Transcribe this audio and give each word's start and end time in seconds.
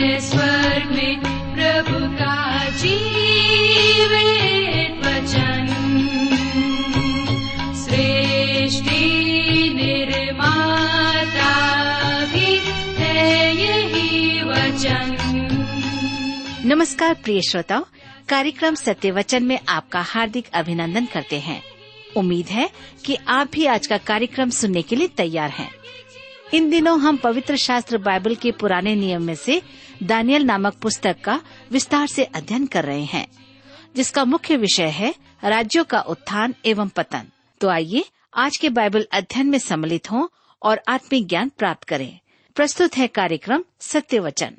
प्रभु 0.00 1.92
वचन। 1.92 2.68
नमस्कार 16.64 17.14
प्रिय 17.14 17.40
श्रोताओ 17.40 17.84
कार्यक्रम 18.28 18.74
सत्य 18.74 19.10
वचन 19.10 19.42
में 19.42 19.58
आपका 19.68 20.00
हार्दिक 20.00 20.44
अभिनंदन 20.54 21.04
करते 21.04 21.38
हैं। 21.38 21.62
उम्मीद 22.16 22.46
है 22.46 22.70
कि 23.04 23.18
आप 23.28 23.48
भी 23.52 23.66
आज 23.66 23.86
का 23.86 23.98
कार्यक्रम 23.98 24.50
सुनने 24.50 24.82
के 24.82 24.96
लिए 24.96 25.08
तैयार 25.08 25.50
हैं। 25.50 25.70
इन 26.54 26.70
दिनों 26.70 27.00
हम 27.00 27.16
पवित्र 27.16 27.56
शास्त्र 27.56 27.98
बाइबल 27.98 28.34
के 28.34 28.50
पुराने 28.50 28.94
नियम 28.94 29.22
में 29.22 29.34
से 29.34 29.62
दानियल 30.02 30.44
नामक 30.44 30.74
पुस्तक 30.74 31.16
का 31.24 31.40
विस्तार 31.70 32.06
से 32.06 32.24
अध्ययन 32.24 32.66
कर 32.66 32.84
रहे 32.84 33.04
हैं, 33.04 33.26
जिसका 33.96 34.24
मुख्य 34.24 34.56
विषय 34.56 34.88
है 34.88 35.14
राज्यों 35.44 35.84
का 35.84 36.00
उत्थान 36.00 36.54
एवं 36.66 36.88
पतन। 36.88 37.28
तो 37.60 37.68
आइए 37.68 38.04
आज 38.34 38.56
के 38.56 38.68
बाइबल 38.68 39.06
अध्ययन 39.12 39.46
में 39.46 39.58
सम्मिलित 39.58 40.10
हों 40.10 40.28
और 40.62 40.82
आत्मिक 40.88 41.26
ज्ञान 41.26 41.48
प्राप्त 41.48 41.84
करें। 41.84 42.18
प्रस्तुत 42.54 42.96
है 42.96 43.06
कार्यक्रम 43.06 43.64
सत्य 43.80 44.18
वचन 44.18 44.56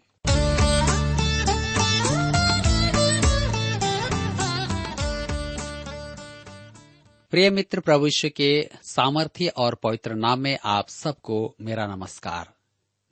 प्रिय 7.32 7.50
मित्र 7.50 7.80
प्रभु 7.80 8.10
के 8.26 8.70
सामर्थ्य 8.84 9.48
और 9.48 9.76
पवित्र 9.76 10.14
नाम 10.14 10.40
में 10.40 10.58
आप 10.66 10.90
सबको 10.90 11.56
मेरा 11.62 11.88
नमस्कार। 11.88 12.59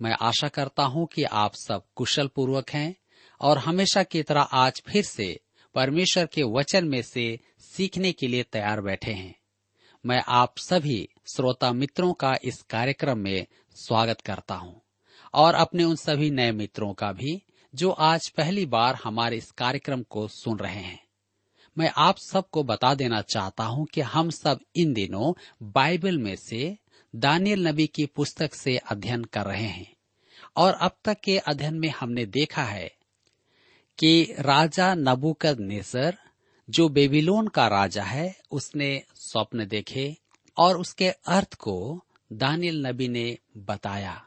मैं 0.01 0.15
आशा 0.21 0.47
करता 0.47 0.83
हूँ 0.83 1.07
कि 1.07 1.23
आप 1.23 1.55
सब 1.55 1.83
कुशल 1.95 2.27
पूर्वक 2.27 2.69
हैं 2.69 2.95
और 3.41 3.57
हमेशा 3.57 4.03
की 4.03 4.23
तरह 4.23 4.41
आज 4.41 4.81
फिर 4.87 5.03
से 5.03 5.39
परमेश्वर 5.75 6.25
के 6.25 6.43
वचन 6.43 6.87
में 6.87 7.01
से 7.01 7.39
सीखने 7.59 8.11
के 8.11 8.27
लिए 8.27 8.43
तैयार 8.43 8.81
बैठे 8.81 9.11
हैं। 9.11 9.35
मैं 10.05 10.23
आप 10.27 10.57
सभी 10.57 11.09
श्रोता 11.35 11.73
मित्रों 11.73 12.13
का 12.13 12.37
इस 12.43 12.61
कार्यक्रम 12.61 13.17
में 13.17 13.45
स्वागत 13.75 14.21
करता 14.21 14.55
हूँ 14.55 14.81
और 15.33 15.53
अपने 15.53 15.83
उन 15.83 15.95
सभी 15.95 16.31
नए 16.31 16.51
मित्रों 16.51 16.93
का 16.93 17.11
भी 17.11 17.43
जो 17.75 17.89
आज 17.91 18.29
पहली 18.29 18.65
बार 18.65 18.95
हमारे 19.03 19.37
इस 19.37 19.51
कार्यक्रम 19.51 20.01
को 20.01 20.27
सुन 20.27 20.59
रहे 20.59 20.81
हैं। 20.81 20.99
मैं 21.77 21.91
आप 21.97 22.17
सबको 22.17 22.63
बता 22.63 22.95
देना 22.95 23.21
चाहता 23.21 23.63
हूँ 23.63 23.85
कि 23.85 24.01
हम 24.01 24.29
सब 24.29 24.59
इन 24.75 24.93
दिनों 24.93 25.33
बाइबल 25.63 26.17
में 26.17 26.35
से 26.35 26.77
दानियल 27.15 27.67
नबी 27.67 27.87
की 27.87 28.05
पुस्तक 28.05 28.53
से 28.53 28.77
अध्ययन 28.77 29.23
कर 29.23 29.45
रहे 29.45 29.67
हैं। 29.67 29.96
और 30.57 30.73
अब 30.73 30.91
तक 31.05 31.17
के 31.23 31.37
अध्ययन 31.37 31.73
में 31.73 31.89
हमने 31.89 32.25
देखा 32.25 32.63
है 32.63 32.91
कि 33.99 34.35
राजा 34.39 34.95
नबुकद 34.95 35.59
नेसर 35.59 36.17
जो 36.69 36.89
बेबीलोन 36.89 37.47
का 37.47 37.67
राजा 37.67 38.03
है, 38.03 38.39
उसने 38.51 39.03
स्वप्न 39.15 39.65
देखे 39.65 40.17
और 40.57 40.77
उसके 40.77 41.09
अर्थ 41.09 41.53
को 41.53 42.03
दानियल 42.33 42.87
नबी 42.87 43.07
ने 43.07 43.37
बताया। 43.57 44.25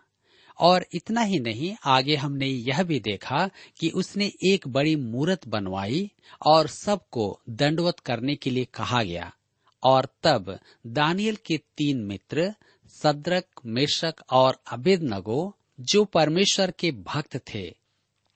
और 0.59 0.87
इतना 0.93 1.21
ही 1.21 1.39
नहीं, 1.39 1.77
आगे 1.85 2.17
हमने 2.17 2.47
यह 2.47 2.83
भी 2.83 3.01
देखा 3.01 3.51
कि 3.79 3.89
उसने 3.89 4.33
एक 4.47 4.69
बड़ी 4.69 4.97
मूर्त 4.97 5.49
बनवाई 5.49 6.11
और 6.47 6.67
सबको 6.67 7.41
दंडवत 7.51 7.99
करने 7.99 8.37
के 8.37 8.51
लिए 8.51 8.65
कहा 8.65 9.03
गया। 9.03 9.35
और 9.83 10.09
तब 10.23 10.59
दानियल 10.87 11.37
के 11.37 11.57
तीन 11.57 11.99
मित्र, 11.99 12.55
सद्रक 12.87 13.47
मेशक 13.67 14.15
और 14.31 14.61
अबेद 14.73 15.03
नगो 15.03 15.57
जो 15.81 16.05
परमेश्वर 16.05 16.71
के 16.71 16.91
भक्त 16.91 17.37
थे, 17.55 17.77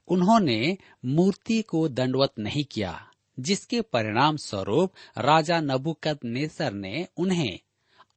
उन्होंने 0.09 0.78
मूर्ति 1.05 1.62
को 1.62 1.89
दंडवत 1.89 2.33
नहीं 2.39 2.64
किया, 2.64 3.11
जिसके 3.41 3.81
परिणाम 3.81 4.36
स्वरूप 4.36 4.92
राजा 5.19 5.61
नबुकद 5.61 6.18
नेसर 6.24 6.73
ने 6.73 7.08
उन्हें 7.17 7.58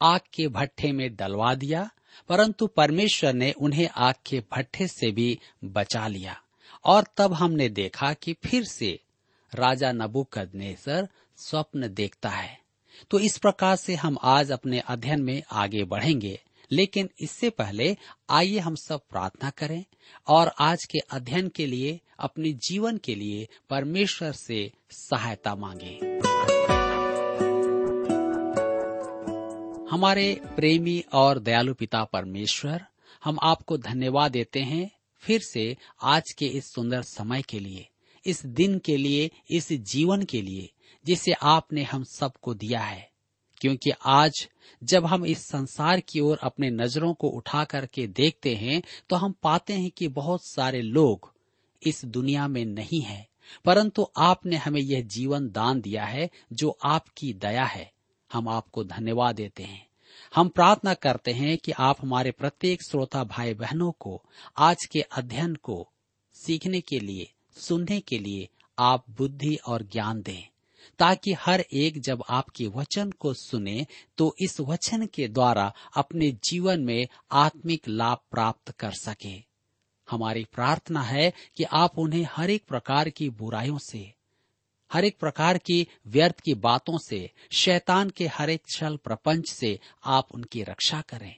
आग 0.01 0.19
के 0.33 0.47
भट्ठे 0.47 0.91
में 0.91 1.15
डलवा 1.15 1.55
दिया, 1.55 1.89
परंतु 2.29 2.67
परमेश्वर 2.67 3.33
ने 3.33 3.51
उन्हें 3.51 3.89
आग 3.95 4.15
के 4.25 4.39
भट्ठे 4.39 4.87
से 4.87 5.11
भी 5.11 5.39
बचा 5.63 6.07
लिया। 6.07 6.41
और 6.85 7.03
तब 7.17 7.33
हमने 7.33 7.69
देखा 7.69 8.13
कि 8.13 8.33
फिर 8.33 8.63
से 8.63 8.99
राजा 9.55 9.91
नबुकद 9.91 10.51
नेसर 10.55 11.07
स्वप्न 11.37 11.93
देखता 11.93 12.29
है। 12.29 12.59
तो 13.09 13.19
इस 13.19 13.37
प्रकार 13.37 13.75
से 13.75 13.95
हम 13.95 14.17
आज 14.23 14.51
अपने 14.51 14.79
अध्ययन 14.79 15.21
में 15.21 15.43
आगे 15.51 15.83
बढ़ेंगे। 15.83 16.41
लेकिन 16.71 17.09
इससे 17.19 17.49
पहले 17.49 17.97
आइए 18.29 18.59
हम 18.59 18.75
सब 18.75 19.01
प्रार्थना 19.09 19.49
करें 19.49 19.85
और 20.27 20.51
आज 20.59 20.85
के 20.85 20.99
अध्ययन 20.99 21.47
के 21.47 21.65
लिए, 21.65 22.01
अपने 22.19 22.53
जीवन 22.53 22.97
के 22.97 23.15
लिए 23.15 23.47
परमेश्वर 23.69 24.31
से 24.31 24.71
सहायता 24.91 25.55
मांगे। 25.55 25.99
हमारे 29.91 30.41
प्रेमी 30.55 31.03
और 31.13 31.39
दयालु 31.39 31.73
पिता 31.73 32.03
परमेश्वर, 32.03 32.85
हम 33.23 33.37
आपको 33.43 33.77
धन्यवाद 33.77 34.31
देते 34.31 34.59
हैं 34.59 34.91
फिर 35.15 35.41
से 35.41 35.77
आज 36.01 36.31
के 36.31 36.45
इस 36.45 36.73
सुंदर 36.73 37.01
समय 37.01 37.41
के 37.41 37.59
लिए, 37.59 37.87
इस 38.25 38.45
दिन 38.45 38.79
के 38.79 38.97
लिए, 38.97 39.31
इस 39.49 39.73
जीवन 39.73 40.23
के 40.23 40.41
लिए, 40.41 40.69
जिसे 41.05 41.31
आपने 41.31 41.83
हम 41.83 42.03
सबको 42.03 42.53
दिया 42.53 42.79
है। 42.79 43.09
क्योंकि 43.57 43.89
आज 44.05 44.49
जब 44.83 45.05
हम 45.05 45.25
इस 45.25 45.47
संसार 45.47 45.99
की 45.99 46.19
ओर 46.19 46.37
अपने 46.37 46.69
नज़रों 46.69 47.13
को 47.13 47.27
उठा 47.27 47.63
करके 47.63 48.07
देखते 48.07 48.55
हैं 48.55 48.83
तो 49.09 49.15
हम 49.15 49.31
पाते 49.31 49.73
हैं 49.73 49.91
कि 49.91 50.07
बहुत 50.07 50.45
सारे 50.45 50.81
लोग 50.81 51.33
इस 51.87 52.05
दुनिया 52.05 52.47
में 52.47 52.65
नहीं 52.65 53.01
हैं। 53.01 53.27
परंतु 53.65 54.07
आपने 54.17 54.55
हमें 54.55 54.81
यह 54.81 55.01
जीवन 55.01 55.49
दान 55.49 55.81
दिया 55.81 56.05
है, 56.05 56.29
जो 56.53 56.77
आपकी 56.85 57.33
दया 57.33 57.65
है। 57.65 57.91
हम 58.33 58.49
आपको 58.49 58.83
धन्यवाद 58.83 59.35
देते 59.35 59.63
हैं। 59.63 59.87
हम 60.35 60.47
प्रार्थना 60.47 60.93
करते 60.93 61.31
हैं 61.31 61.57
कि 61.57 61.71
आप 61.71 61.97
हमारे 62.01 62.31
प्रत्येक 62.31 62.83
श्रोता 62.83 63.23
भाई 63.23 63.53
बहनों 63.53 63.91
को 63.91 64.23
आज 64.57 64.85
के 64.85 65.01
अध्ययन 65.01 65.55
को 65.55 65.89
सीखने 66.33 66.81
के 66.81 66.99
लिए, 66.99 67.31
सुनने 67.57 67.99
के 67.99 68.19
लिए 68.19 68.49
आप 68.79 69.05
बुद्धि 69.09 69.55
और 69.55 69.83
ज्ञान 69.83 70.21
दें। 70.21 70.47
ताकि 70.99 71.33
हर 71.33 71.65
एक 71.73 71.99
जब 72.01 72.23
आपके 72.29 72.67
वचन 72.67 73.11
को 73.11 73.33
सुने 73.33 73.85
तो 74.17 74.35
इस 74.39 74.59
वचन 74.59 75.05
के 75.05 75.27
द्वारा 75.27 75.73
अपने 75.97 76.31
जीवन 76.43 76.81
में 76.81 77.07
आत्मिक 77.31 77.87
लाभ 77.87 78.17
प्राप्त 78.31 78.71
कर 78.71 78.91
सके। 78.91 79.47
हमारी 80.07 80.43
प्रार्थना 80.43 81.01
है 81.01 81.33
कि 81.57 81.63
आप 81.63 81.99
उन्हें 81.99 82.27
हर 82.31 82.49
एक 82.49 82.63
प्रकार 82.67 83.09
की 83.09 83.29
बुराइयों 83.29 83.77
से, 83.77 84.13
हर 84.93 85.05
एक 85.05 85.17
प्रकार 85.19 85.57
की 85.57 85.87
व्यर्थ 86.07 86.39
की 86.39 86.53
बातों 86.53 86.97
से, 86.97 87.31
शैतान 87.51 88.09
के 88.09 88.27
हर 88.27 88.49
एक 88.49 88.61
छल 88.75 88.97
प्रपंच 88.97 89.49
से 89.49 89.79
आप 90.05 90.27
उनकी 90.31 90.63
रक्षा 90.63 91.01
करें। 91.01 91.35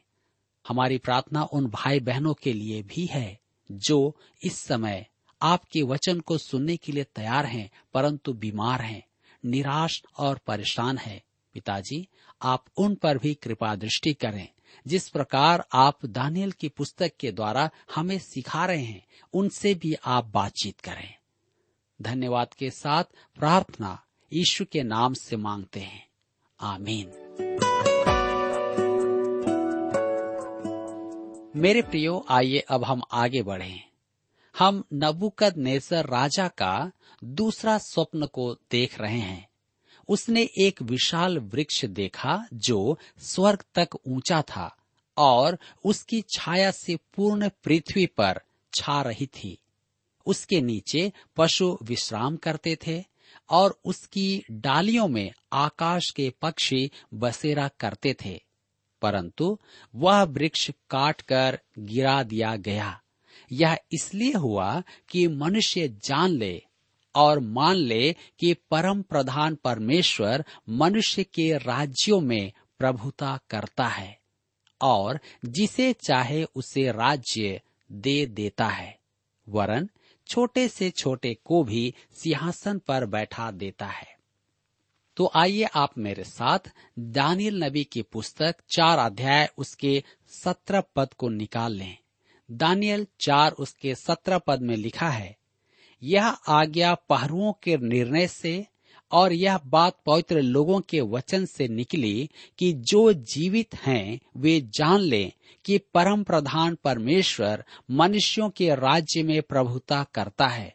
हमारी 0.68 0.98
प्रार्थना 0.98 1.44
उन 1.44 1.68
भाई 1.68 2.00
बहनों 2.00 2.34
के 2.34 2.54
लिए 2.54 2.82
भी 2.84 3.06
है, 3.06 3.40
जो 3.72 4.16
इस 4.44 4.58
समय 4.58 5.06
आपके 5.42 5.82
वचन 5.82 6.20
को 6.20 6.38
सुनने 6.38 6.78
के 6.78 6.92
लिए 6.92 7.04
तैयार 7.04 7.46
हैं, 7.46 7.70
परंतु 7.94 8.34
बीमार 8.34 8.82
हैं। 8.82 9.09
निराश 9.46 10.04
और 10.18 10.40
परेशान 10.48 10.98
है। 10.98 11.24
पिताजी, 11.54 12.08
आप 12.42 12.66
उन 12.78 12.96
पर 12.96 13.18
भी 13.18 13.34
कृपा 13.34 13.76
दृष्टि 13.76 14.14
करें। 14.14 14.48
जिस 14.88 15.10
प्रकार 15.10 15.66
आप 15.74 16.06
दानियल 16.06 16.52
की 16.52 16.70
पुस्तक 16.70 17.12
के 17.20 17.32
द्वारा 17.32 17.70
हमें 17.96 18.20
सिखा 18.20 18.66
रहे 18.66 18.84
हैं, 18.84 19.06
उनसे 19.34 19.74
भी 19.74 19.96
आप 20.06 20.26
बातचीत 20.26 20.80
करें। 20.80 21.16
धन्यवाद 22.02 22.54
के 22.54 22.70
साथ 22.70 23.04
प्रार्थना 23.36 24.04
यीशु 24.34 24.66
के 24.66 24.84
नाम 24.84 25.14
से 25.14 25.38
मांगते 25.38 25.80
हैं। 25.80 26.08
आमीन। 26.62 27.12
मेरे 31.56 31.82
प्रियो, 31.82 32.26
आइए 32.30 32.60
अब 32.60 32.84
हम 32.84 33.02
आगे 33.12 33.44
बढ़ें। 33.44 33.89
हम 34.60 34.84
नबुकद 34.94 35.58
नेसर 35.58 36.06
राजा 36.06 36.48
का 36.48 36.92
दूसरा 37.24 37.78
स्वप्न 37.78 38.26
को 38.26 38.54
देख 38.72 39.00
रहे 39.02 39.20
हैं। 39.20 39.48
उसने 40.10 40.42
एक 40.60 40.82
विशाल 40.82 41.38
वृक्ष 41.38 41.84
देखा 41.86 42.38
जो 42.56 42.98
स्वर्ग 43.24 43.64
तक 43.76 43.96
ऊँचा 44.08 44.42
था 44.42 44.70
और 45.18 45.58
उसकी 45.86 46.22
छाया 46.30 46.72
से 46.72 46.96
पूर्ण 47.16 47.50
पृथ्वी 47.64 48.06
पर 48.18 48.42
छा 48.74 49.02
रही 49.02 49.26
थी। 49.26 49.58
उसके 50.26 50.62
नीचे 50.62 51.12
पशु 51.38 51.78
विश्राम 51.84 52.36
करते 52.38 52.78
थे 52.88 53.04
और 53.50 53.80
उसकी 53.86 54.44
डालियों 54.52 55.08
में 55.08 55.32
आकाश 55.54 56.12
के 56.12 56.30
पक्षी 56.42 56.90
बसेरा 57.14 57.68
करते 57.80 58.16
थे, 58.26 58.40
परंतु 59.02 59.58
वह 59.94 60.24
वृक्ष 60.24 60.70
काट 60.90 61.22
कर 61.22 61.60
गिरा 61.80 62.22
दिया 62.24 62.56
गया। 62.58 63.00
यह 63.52 63.78
इसलिए 63.92 64.34
हुआ 64.34 64.84
कि 65.10 65.28
मनुष्य 65.28 65.88
जान 65.88 66.30
ले 66.30 66.62
और 67.16 67.40
मान 67.40 67.76
ले 67.76 68.16
कि 68.40 68.54
परम 68.54 69.02
प्रधान 69.02 69.56
परमेश्वर 69.56 70.46
मनुष्य 70.70 71.24
के 71.24 71.58
राज्यों 71.58 72.22
में 72.22 72.52
प्रभुता 72.80 73.40
करता 73.50 73.88
है 73.88 74.20
और 74.82 75.20
जिसे 75.46 75.94
चाहे 75.94 76.44
उसे 76.44 76.92
राज्य 76.92 77.62
दे 77.92 78.26
देता 78.26 78.68
है, 78.68 79.00
वरन 79.50 79.90
छोटे 80.28 80.68
से 80.68 80.90
छोटे 80.90 81.34
को 81.34 81.64
भी 81.64 81.94
सिंहासन 82.12 82.80
पर 82.80 83.06
बैठा 83.06 83.52
देता 83.52 83.86
है। 83.86 84.20
तो 85.18 85.32
आइए 85.36 85.64
आप 85.64 85.98
मेरे 85.98 86.24
साथ 86.24 86.60
दानियल 87.00 87.64
नबी 87.64 87.84
की 87.84 88.02
पुस्तक 88.02 88.56
चार 88.70 89.00
अध्याय 89.00 89.50
उसके 89.58 90.04
सत्रह 90.28 90.84
पद 90.96 91.14
को 91.14 91.30
निकाल 91.30 91.74
लें। 91.74 91.98
दानियल 92.52 93.06
चार 93.20 93.52
उसके 93.52 93.96
सत्रह 93.96 94.38
पद 94.38 94.62
में 94.62 94.76
लिखा 94.76 95.10
है, 95.10 95.38
यह 96.04 96.28
आज्ञा 96.28 96.94
पहरुओं 96.96 97.54
के 97.54 97.78
निर्णय 97.78 98.28
से 98.28 98.66
और 99.12 99.34
यह 99.34 99.60
बात 99.66 99.98
पवित्र 100.06 100.42
लोगों 100.42 100.80
के 100.80 101.02
वचन 101.02 101.46
से 101.46 101.68
निकली 101.68 102.30
कि 102.58 102.74
जो 102.74 103.14
जीवित 103.14 103.76
हैं, 103.76 104.20
वे 104.38 104.62
जान 104.62 105.00
लें 105.00 105.32
कि 105.66 105.78
परम 105.78 106.24
प्रधान 106.24 106.78
परमेश्वर 106.84 107.64
मनुष्यों 107.92 108.50
के 108.50 108.76
राज्य 108.76 109.24
में 109.24 109.42
प्रभुता 109.42 110.04
करता 110.04 110.48
है 110.48 110.74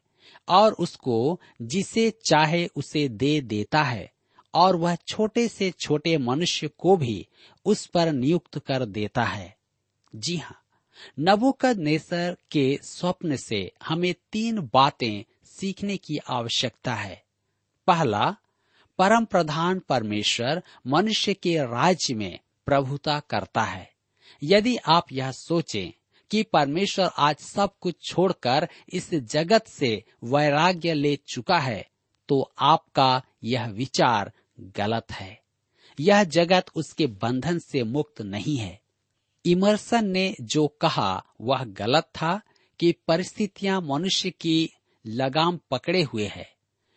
और 0.49 0.73
उसको 0.73 1.41
जिसे 1.63 2.11
चाहे 2.27 2.67
उसे 2.67 3.09
दे 3.09 3.41
देता 3.41 3.83
है 3.83 4.13
और 4.55 4.77
वह 4.77 4.97
छोटे 5.09 5.49
से 5.49 5.71
छोटे 5.71 6.19
मनुष्य 6.19 6.69
को 6.69 6.97
भी 6.97 7.27
उस 7.67 7.87
पर 7.87 8.13
नियुक्त 8.13 8.59
कर 8.59 8.85
देता 8.85 9.25
है। 9.25 9.57
जी 10.15 10.37
हाँ। 10.37 10.64
नबुकद 11.21 11.79
नेसर 11.79 12.37
के 12.51 12.79
स्वप्न 12.83 13.37
से 13.37 13.73
हमें 13.83 14.15
तीन 14.33 14.61
बातें 14.75 15.25
सीखने 15.45 15.97
की 15.97 16.17
आवश्यकता 16.17 16.95
है। 16.95 17.25
पहला, 17.87 18.37
परम 18.99 19.25
प्रधान 19.25 19.79
परमेश्वर 19.79 20.63
मनुष्य 20.87 21.35
के 21.35 21.57
राज्य 21.59 22.15
में 22.15 22.39
प्रभुता 22.67 23.21
करता 23.21 23.63
है। 23.63 23.93
यदि 24.43 24.77
आप 24.77 25.13
यह 25.13 25.31
सोचें 25.31 25.93
कि 26.31 26.43
परमेश्वर 26.43 27.11
आज 27.19 27.37
सब 27.37 27.71
कुछ 27.81 27.95
छोड़कर 28.03 28.69
इस 28.89 29.15
जगत 29.15 29.67
से 29.67 30.05
वैराग्य 30.25 30.95
ले 30.95 31.17
चुका 31.17 31.59
है 31.59 31.89
तो 32.29 32.53
आपका 32.59 33.23
यह 33.45 33.67
विचार 33.67 34.33
गलत 34.61 35.13
है। 35.13 35.41
यह 36.01 36.25
जगत 36.25 36.65
उसके 36.75 37.07
बंधन 37.07 37.59
से 37.59 37.83
मुक्त 37.83 38.23
नहीं 38.23 38.57
है। 38.57 38.81
इमर्सन 39.45 40.07
ने 40.07 40.35
जो 40.41 40.67
कहा, 40.81 41.25
वह 41.41 41.65
गलत 41.65 42.05
था 42.05 42.41
कि 42.81 42.93
परिस्थितियाँ 43.09 43.81
मनुष्य 43.81 44.31
की 44.31 44.71
लगाम 45.07 45.59
पकड़े 45.71 46.03
हुए 46.03 46.27
है। 46.27 46.53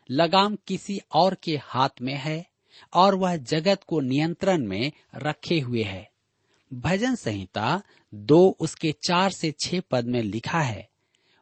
लगाम 0.10 0.58
किसी 0.68 1.00
और 1.12 1.36
के 1.36 1.60
हाथ 1.64 2.02
में 2.02 2.14
है 2.14 2.46
और 2.94 3.16
वह 3.16 3.36
जगत 3.36 3.84
को 3.84 4.00
नियंत्रण 4.00 4.66
में 4.66 4.92
रखे 5.16 5.60
हुए 5.60 5.84
है। 5.84 6.10
भजन 6.74 7.16
संहिता 7.16 7.82
दो 8.14 8.58
उसके 8.60 8.92
चार 9.08 9.32
से 9.32 9.54
छह 9.60 9.82
पद 9.92 10.06
में 10.06 10.22
लिखा 10.22 10.62
है, 10.62 10.90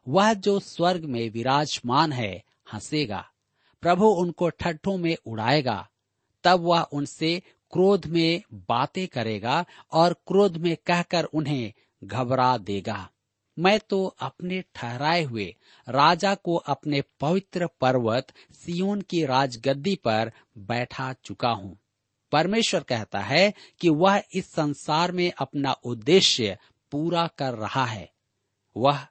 वह 0.08 0.32
जो 0.34 0.58
स्वर्ग 0.60 1.04
में 1.04 1.30
विराजमान 1.30 2.12
है, 2.12 2.44
हंसेगा, 2.72 3.24
प्रभु 3.82 4.06
उनको 4.06 4.48
ठट्ठों 4.48 4.96
में 4.98 5.16
उड़ाएगा, 5.26 5.88
तब 6.44 6.60
वह 6.60 6.80
उनसे 6.82 7.42
क्रोध 7.72 8.06
में 8.06 8.42
बातें 8.68 9.06
करेगा 9.08 9.64
और 9.92 10.12
क्रोध 10.26 10.56
में 10.56 10.76
कहकर 10.86 11.24
उन्हें 11.24 11.72
घबरा 12.02 12.56
देगा। 12.58 13.08
मैं 13.56 13.78
तो 13.80 14.04
अपने 14.20 14.60
ठहराए 14.74 15.22
हुए 15.22 15.44
राजा 15.86 16.34
को 16.34 16.54
अपने 16.66 17.02
पवित्र 17.20 17.66
पर्वत 17.80 18.32
सियोन 18.54 19.00
की 19.00 19.24
राजगद्दी 19.24 19.94
पर 19.96 20.30
बैठा 20.58 21.12
चुका 21.24 21.48
हूँ। 21.48 21.76
परमेश्वर 22.32 22.82
कहता 22.82 23.20
है 23.20 23.52
कि 23.80 23.88
वह 23.90 24.22
इस 24.34 24.50
संसार 24.52 25.12
में 25.12 25.30
अपना 25.38 25.72
उद्देश्य 25.84 26.56
पूरा 26.92 27.26
कर 27.38 27.54
रहा 27.54 27.84
है। 27.84 28.10
वह 28.76 29.06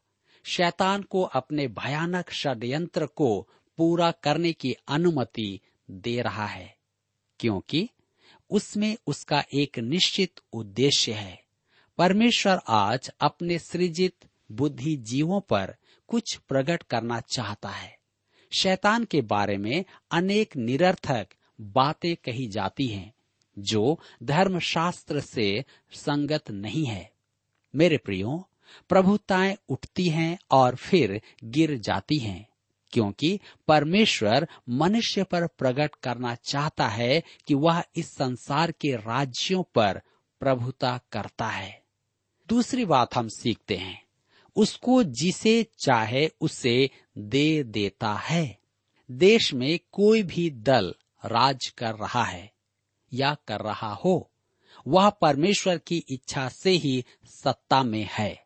शैतान 0.46 1.02
को 1.02 1.22
अपने 1.34 1.68
भयानक 1.69 2.31
षड्यंत्र 2.31 3.06
को 3.07 3.48
पूरा 3.78 4.12
करने 4.24 4.52
की 4.54 4.75
अनुमति 4.88 5.60
दे 5.90 6.22
रहा 6.22 6.46
है, 6.46 6.75
क्योंकि 7.40 7.90
उसमें 8.50 8.97
उसका 9.07 9.44
एक 9.53 9.80
निश्चित 9.80 10.39
उद्देश्य 10.53 11.13
है। 11.13 11.44
परमेश्वर 11.97 12.62
आज 12.68 13.12
अपने 13.21 13.59
सृजित 13.59 14.15
बुद्धि 14.51 14.95
जीवों 14.95 15.42
पर 15.42 15.75
कुछ 16.07 16.36
प्रकट 16.36 16.83
करना 16.83 17.19
चाहता 17.19 17.69
है। 17.69 17.97
शैतान 18.59 19.06
के 19.06 19.21
बारे 19.21 19.57
में 19.57 19.86
अनेक 20.12 20.57
निरर्थक 20.57 21.27
बातें 21.62 22.15
कही 22.15 22.47
जाती 22.47 22.88
हैं, 22.88 23.13
जो 23.59 24.00
धर्मशास्त्र 24.24 25.19
से 25.19 25.65
संगत 25.92 26.51
नहीं 26.51 26.86
है। 26.86 27.12
मेरे 27.75 27.97
प्रियो, 27.97 28.50
प्रभुताएँ 28.89 29.57
उठती 29.69 30.09
हैं 30.09 30.38
और 30.51 30.75
फिर 30.75 31.21
गिर 31.44 31.77
जाती 31.77 32.18
हैं। 32.18 32.47
क्योंकि 32.95 33.39
परमेश्वर 33.68 34.47
मनुष्य 34.69 35.24
पर 35.24 35.47
प्रकट 35.47 35.95
करना 36.03 36.36
चाहता 36.36 36.88
है 36.88 37.24
कि 37.47 37.53
वह 37.53 37.83
इस 37.95 38.13
संसार 38.15 38.71
के 38.71 38.95
राज्यों 38.95 39.63
पर 39.63 40.01
प्रभुता 40.39 41.00
करता 41.12 41.47
है। 41.47 41.83
दूसरी 42.47 42.86
बात 42.86 43.15
हम 43.15 43.27
सीखते 43.27 43.75
हैं। 43.75 44.06
उसको 44.56 45.03
जिसे 45.03 45.65
चाहे 45.80 46.30
उसे 46.42 46.89
दे 47.18 47.63
देता 47.63 48.13
है। 48.13 48.59
देश 49.12 49.53
में 49.53 49.80
कोई 49.92 50.24
भी 50.24 50.50
दल 50.50 50.95
राज 51.25 51.68
कर 51.68 51.95
रहा 51.95 52.24
है 52.24 52.51
या 53.13 53.36
कर 53.47 53.59
रहा 53.59 53.94
हो, 53.94 54.31
वह 54.88 55.09
परमेश्वर 55.09 55.77
की 55.77 56.03
इच्छा 56.09 56.50
से 56.50 56.71
ही 56.71 57.06
सत्ता 57.25 57.83
में 57.83 58.09
है। 58.12 58.44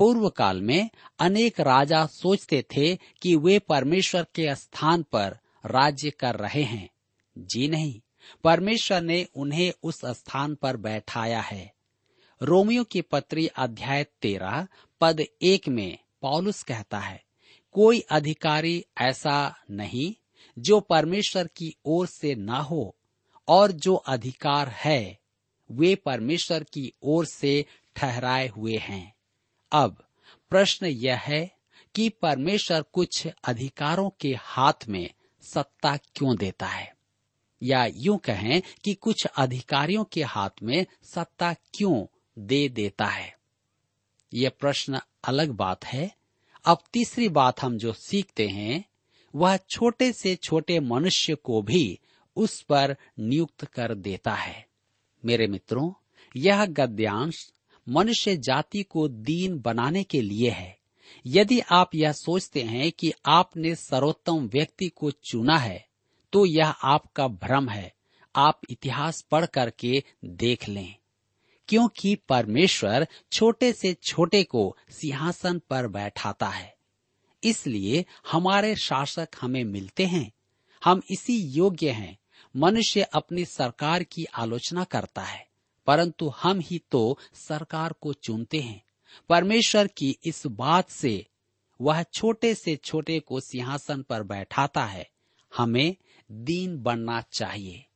पूर्व 0.00 0.28
काल 0.28 0.62
में 0.62 0.90
अनेक 1.18 1.60
राजा 1.60 2.06
सोचते 2.06 2.64
थे 2.76 2.96
कि 2.96 3.36
वे 3.36 3.58
परमेश्वर 3.58 4.26
के 4.34 4.54
स्थान 4.54 5.02
पर 5.02 5.38
राज्य 5.66 6.10
कर 6.10 6.34
रहे 6.34 6.62
हैं। 6.62 6.90
जी 7.38 7.68
नहीं, 7.68 8.00
परमेश्वर 8.44 9.00
ने 9.00 9.26
उन्हें 9.34 9.72
उस 9.82 10.00
स्थान 10.04 10.54
पर 10.54 10.76
बैठाया 10.76 11.40
है। 11.40 11.74
रोमियो 12.42 12.84
की 12.84 13.00
पत्री 13.00 13.46
अध्याय 13.46 14.04
तेरह, 14.04 14.66
पद 15.00 15.24
एक 15.42 15.68
में 15.68 15.98
पॉलुस 16.22 16.62
कहता 16.62 16.98
है, 16.98 17.24
कोई 17.72 18.00
अधिकारी 18.00 18.84
ऐसा 19.00 19.54
नहीं 19.70 20.14
जो 20.58 20.80
परमेश्वर 20.80 21.46
की 21.46 21.76
ओर 21.84 22.06
से 22.06 22.34
न 22.34 22.48
हो, 22.48 22.96
और 23.48 23.72
जो 23.72 23.94
अधिकार 23.94 24.68
है, 24.68 25.18
वे 25.70 25.94
परमेश्वर 25.94 26.64
की 26.64 26.92
ओर 27.02 27.26
से 27.26 27.64
ठहराए 27.96 28.48
हुए 28.48 28.76
हैं। 28.76 29.19
अब 29.72 30.06
प्रश्न 30.50 30.86
यह 30.86 31.16
है 31.16 31.56
कि 31.94 32.08
परमेश्वर 32.08 32.82
कुछ 32.82 33.28
अधिकारों 33.44 34.10
के 34.20 34.36
हाथ 34.40 34.88
में 34.88 35.10
सत्ता 35.42 35.96
क्यों 35.96 36.36
देता 36.36 36.66
है? 36.66 36.96
या 37.62 37.86
यूँ 37.94 38.18
कहें 38.18 38.62
कि 38.84 38.94
कुछ 38.94 39.26
अधिकारियों 39.26 40.04
के 40.04 40.22
हाथ 40.22 40.50
में 40.62 40.86
सत्ता 41.02 41.52
क्यों 41.52 42.06
दे 42.38 42.68
देता 42.68 43.04
है? 43.04 43.36
यह 44.34 44.50
प्रश्न 44.60 45.00
अलग 45.24 45.50
बात 45.50 45.84
है। 45.84 46.16
अब 46.64 46.78
तीसरी 46.92 47.28
बात 47.28 47.62
हम 47.62 47.78
जो 47.78 47.92
सीखते 47.92 48.48
हैं, 48.48 48.84
वह 49.34 49.56
छोटे 49.56 50.12
से 50.12 50.36
छोटे 50.36 50.80
मनुष्य 50.80 51.34
को 51.34 51.62
भी 51.62 51.98
उस 52.36 52.62
पर 52.62 52.96
नियुक्त 53.18 53.64
कर 53.64 53.94
देता 53.94 54.34
है। 54.34 54.66
मेरे 55.24 55.46
मित्रों, 55.46 55.92
यह 56.36 56.66
गद्यांश 56.66 57.52
मनुष्य 57.88 58.36
जाति 58.36 58.82
को 58.82 59.08
दीन 59.08 59.58
बनाने 59.58 60.04
के 60.04 60.22
लिए 60.22 60.50
है। 60.50 60.78
यदि 61.26 61.60
आप 61.60 61.94
यह 61.94 62.12
सोचते 62.12 62.62
हैं 62.62 62.92
कि 62.92 63.12
आपने 63.26 63.74
सर्वोत्तम 63.74 64.48
व्यक्ति 64.48 64.88
को 64.88 65.10
चुना 65.10 65.58
है 65.58 65.88
तो 66.32 66.46
यह 66.46 66.68
आपका 66.68 67.28
भ्रम 67.28 67.68
है। 67.68 67.94
आप 68.36 68.60
इतिहास 68.70 69.22
पढ़ 69.22 69.46
करके 69.46 70.04
देख 70.24 70.68
लें। 70.68 70.96
क्योंकि 71.68 72.14
परमेश्वर 72.14 73.08
छोटे 73.32 73.72
से 73.72 73.94
छोटे 73.94 74.42
को 74.42 74.76
सिंहासन 74.90 75.58
पर 75.58 75.88
बैठाता 75.88 76.48
है। 76.48 76.76
इसलिए 77.44 78.04
हमारे 78.32 78.76
शासक 78.76 79.28
हमें 79.40 79.64
मिलते 79.64 80.06
हैं। 80.06 80.32
हम 80.84 81.02
इसी 81.10 81.42
योग्य 81.42 81.90
हैं। 81.90 82.18
मनुष्य 82.56 83.02
अपनी 83.02 83.44
सरकार 83.44 84.02
की 84.02 84.24
आलोचना 84.24 84.84
करता 84.84 85.22
है। 85.22 85.49
परंतु 85.86 86.28
हम 86.28 86.60
ही 86.60 86.78
तो 86.90 87.18
सरकार 87.34 87.92
को 87.92 88.12
चुनते 88.12 88.60
हैं। 88.60 88.84
परमेश्वर 89.28 89.86
की 89.86 90.18
इस 90.24 90.46
बात 90.46 90.90
से 90.90 91.26
वह 91.80 92.02
छोटे 92.02 92.54
से 92.54 92.76
छोटे 92.76 93.20
को 93.20 93.40
सिंहासन 93.40 94.02
पर 94.02 94.22
बैठाता 94.22 94.84
है। 94.84 95.10
हमें 95.56 95.96
दीन 96.32 96.82
बनना 96.82 97.20
चाहिए। 97.20 97.86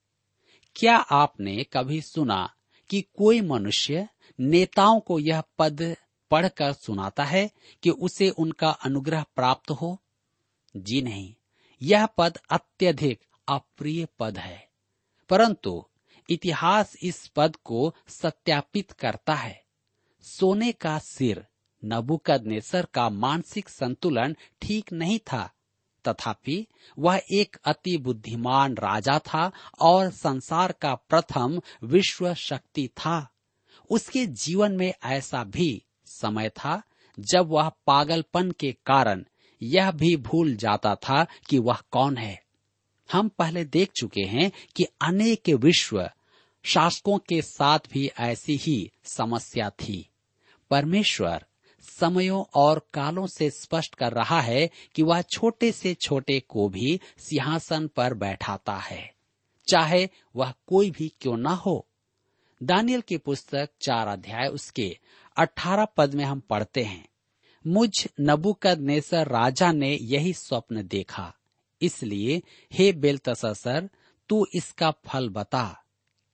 क्या 0.77 0.97
आपने 0.97 1.65
कभी 1.73 2.03
सुना 2.03 2.55
कि 2.91 3.03
कोई 3.03 3.41
मनुष्य 3.41 4.09
नेताओं 4.41 5.01
को 5.01 5.19
यह 5.19 5.43
पद 5.59 5.97
पढ़कर 6.31 6.73
सुनाता 6.73 7.25
है 7.25 7.51
कि 7.83 7.91
उसे 7.91 8.31
उनका 8.31 8.69
अनुग्रह 8.69 9.23
प्राप्त 9.37 9.71
हो? 9.71 10.03
जी 10.77 11.03
नहीं। 11.03 11.35
यह 11.83 12.07
पद 12.07 12.39
अत्यधिक 12.51 13.21
अप्रिय 13.49 14.09
पद 14.19 14.39
है। 14.39 14.69
परंतु 15.31 15.85
इतिहास 16.31 16.97
इस 17.03 17.29
पद 17.29 17.57
को 17.57 17.95
सत्यापित 18.09 18.93
करता 18.93 19.35
है। 19.35 19.65
सोने 20.23 20.73
का 20.73 20.99
सिर 20.99 21.47
नबुकदनेसर 21.85 22.87
का 22.95 23.09
मानसिक 23.09 23.69
संतुलन 23.69 24.37
ठीक 24.63 24.93
नहीं 24.93 25.19
था। 25.19 25.51
तथापि, 26.09 26.67
वह 26.99 27.23
एक 27.33 27.57
अति 27.65 27.97
बुद्धिमान 27.99 28.75
राजा 28.75 29.19
था 29.19 29.53
और 29.81 30.11
संसार 30.11 30.73
का 30.73 30.95
प्रथम 30.95 31.61
विश्व 31.83 32.35
शक्ति 32.35 32.89
था। 32.89 33.31
उसके 33.91 34.27
जीवन 34.27 34.73
में 34.73 34.95
ऐसा 35.05 35.45
भी 35.45 35.85
समय 36.07 36.49
था 36.49 36.83
जब 37.21 37.47
वह 37.49 37.69
पागलपन 37.87 38.51
के 38.51 38.73
कारण 38.73 39.25
यह 39.63 39.91
भी 39.91 40.17
भूल 40.17 40.57
जाता 40.57 40.95
था 40.95 41.27
कि 41.49 41.59
वह 41.59 41.79
कौन 41.91 42.17
है। 42.17 42.44
हम 43.13 43.29
पहले 43.29 43.65
देख 43.65 43.91
चुके 43.97 44.23
हैं 44.23 44.53
कि 44.77 44.85
अनेक 45.03 45.49
विश्व 45.49 46.11
शासकों 46.63 47.19
के 47.19 47.43
साथ 47.43 47.79
भी 47.93 48.11
ऐसी 48.19 48.57
ही 48.57 48.91
समस्या 49.05 49.71
थी। 49.71 50.11
परमेश्वर 50.71 51.45
समयों 51.81 52.45
और 52.55 52.89
कालों 52.95 53.27
से 53.27 53.51
स्पष्ट 53.51 53.95
कर 53.95 54.13
रहा 54.13 54.41
है 54.41 54.71
कि 54.95 55.03
वह 55.03 55.23
छोटे 55.23 55.73
से 55.73 55.95
छोटे 55.95 56.41
को 56.41 56.69
भी 56.69 57.01
सिंहासन 57.19 57.87
पर 57.87 58.15
बैठाता 58.15 58.77
है। 58.77 59.15
चाहे 59.69 60.09
वह 60.37 60.55
कोई 60.67 60.91
भी 60.91 61.13
क्यों 61.21 61.37
ना 61.37 61.51
हो। 61.51 61.89
दानियल 62.63 63.01
की 63.01 63.17
पुस्तक 63.17 63.71
चार 63.81 64.09
अध्याय 64.09 64.47
उसके 64.47 64.99
अठारह 65.37 65.85
पद 65.85 66.15
में 66.15 66.25
हम 66.25 66.41
पढ़ते 66.41 66.83
हैं। 66.83 67.09
मुझ 67.67 68.07
नबुकद 68.21 68.79
नेसर 68.79 69.29
राजा 69.29 69.73
ने 69.73 69.99
यही 70.03 70.33
स्वप्न 70.33 70.87
देखा। 70.87 71.35
इसलिए, 71.83 72.43
हे 72.73 72.93
बेलतसर 72.93 73.91
तू 74.29 74.47
इसका 74.55 74.91
फल 74.91 75.29
बता, 75.29 75.83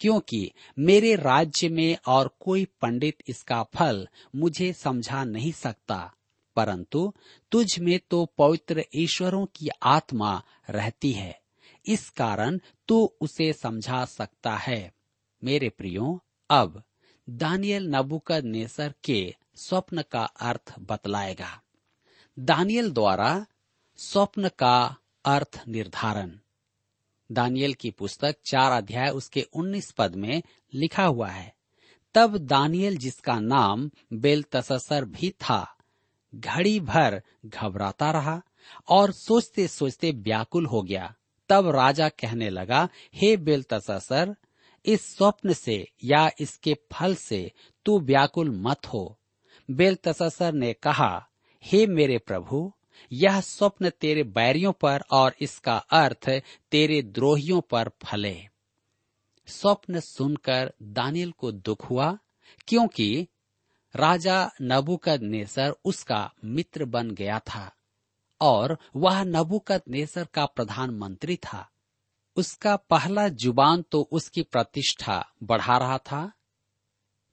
क्योंकि 0.00 0.52
मेरे 0.78 1.14
राज्य 1.14 1.68
में 1.68 1.96
और 2.06 2.36
कोई 2.40 2.64
पंडित 2.64 3.16
इसका 3.28 3.62
फल 3.62 4.08
मुझे 4.36 4.72
समझा 4.72 5.24
नहीं 5.24 5.52
सकता। 5.52 6.14
परंतु 6.56 7.14
तुझ 7.50 7.78
में 7.78 8.00
तो 8.10 8.32
पवित्र 8.38 8.84
ईश्वरों 8.94 9.46
की 9.46 9.68
आत्मा 9.82 10.42
रहती 10.70 11.12
है। 11.12 11.40
इस 11.86 12.10
कारण 12.10 12.60
तू 12.88 13.12
उसे 13.20 13.52
समझा 13.52 14.04
सकता 14.04 14.56
है। 14.56 14.94
मेरे 15.44 15.68
प्रियो, 15.68 16.24
अब 16.50 16.84
दानियल 17.30 17.86
नबुकद 17.86 18.44
नेसर 18.44 18.94
के 19.04 19.34
स्वप्न 19.54 20.02
का 20.02 20.24
अर्थ 20.24 20.74
बतलाएगा। 20.78 21.62
दानियल 22.38 22.90
द्वारा 22.90 23.46
स्वप्न 23.96 24.48
का 24.48 24.96
अर्थ 25.24 25.62
निर्धारण 25.68 26.32
दानियल 27.32 27.74
की 27.74 27.90
पुस्तक 27.90 28.36
चार 28.44 28.72
अध्याय 28.72 29.10
उसके 29.10 29.42
उन्नीस 29.42 29.90
पद 29.90 30.14
में 30.14 30.42
लिखा 30.74 31.04
हुआ 31.04 31.28
है। 31.28 31.54
तब 32.14 32.38
दानियल 32.38 32.96
जिसका 32.96 33.40
नाम 33.40 33.90
बेलतसर 34.12 35.04
भी 35.04 35.30
था, 35.30 35.76
घड़ी 36.34 36.80
भर 36.80 37.22
घबराता 37.46 38.10
रहा 38.10 38.42
और 38.88 39.12
सोचते 39.12 39.68
सोचते 39.68 40.10
व्याकुल 40.10 40.66
हो 40.66 40.82
गया। 40.82 41.14
तब 41.48 41.68
राजा 41.68 42.08
कहने 42.08 42.50
लगा, 42.50 42.88
हे 43.14 43.36
बेलतसर 43.36 44.34
इस 44.84 45.16
स्वप्न 45.16 45.52
से 45.52 45.88
या 46.04 46.30
इसके 46.40 46.76
फल 46.92 47.14
से 47.14 47.52
तू 47.84 48.00
व्याकुल 48.00 48.50
मत 48.50 48.86
हो। 48.86 49.18
बेलतसर 49.70 50.52
ने 50.52 50.72
कहा, 50.72 51.28
हे 51.64 51.86
मेरे 51.86 52.18
प्रभु 52.18 52.72
यह 53.12 53.40
स्वप्न 53.40 53.90
तेरे 53.90 54.22
बैरियों 54.30 54.72
पर 54.72 55.02
और 55.12 55.34
इसका 55.40 55.76
अर्थ 55.76 56.28
तेरे 56.70 57.00
द्रोहियों 57.02 57.60
पर 57.60 57.90
फले। 58.04 58.36
स्वप्न 59.48 60.00
सुनकर 60.00 60.72
दानियल 60.82 61.30
को 61.32 61.52
दुख 61.52 61.88
हुआ, 61.90 62.16
क्योंकि 62.68 63.26
राजा 63.94 64.50
नबुकद 64.62 65.22
नेसर 65.22 65.74
उसका 65.84 66.30
मित्र 66.44 66.84
बन 66.86 67.10
गया 67.10 67.38
था 67.46 67.70
और 68.40 68.76
वह 68.96 69.22
नबुकद 69.24 69.82
नेसर 69.88 70.24
का 70.24 70.44
प्रधानमंत्री 70.46 71.36
था। 71.36 71.68
उसका 72.36 72.74
पहला 72.90 73.28
ज़ुबान 73.28 73.82
तो 73.82 74.08
उसकी 74.12 74.42
प्रतिष्ठा 74.42 75.24
बढ़ा 75.42 75.78
रहा 75.78 75.98
था, 76.00 76.30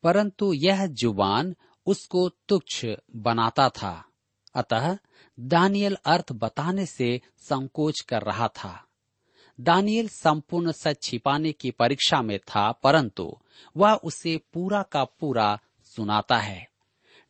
परंतु 0.04 0.52
यह 0.54 0.86
ज़ुबान 0.88 1.56
उसको 1.88 2.28
तुच्छ 2.30 2.86
बनाता 3.16 3.70
था। 3.72 3.94
अतः 4.58 4.98
दानियल 5.40 5.98
अर्थ 6.06 6.32
बताने 6.32 6.86
से 6.86 7.22
संकोच 7.40 8.00
कर 8.00 8.22
रहा 8.22 8.48
था। 8.48 8.84
दानियल 9.62 10.08
संपूर्ण 10.08 10.72
सच 10.72 11.02
छिपाने 11.04 11.52
की 11.52 11.72
परीक्षा 11.72 12.22
में 12.22 12.40
था, 12.40 12.72
परंतु 12.72 13.38
वह 13.78 13.94
उसे 13.94 14.38
पूरा 14.54 14.84
का 14.84 15.04
पूरा 15.04 15.60
सुनाता 15.84 16.38
है। 16.38 16.70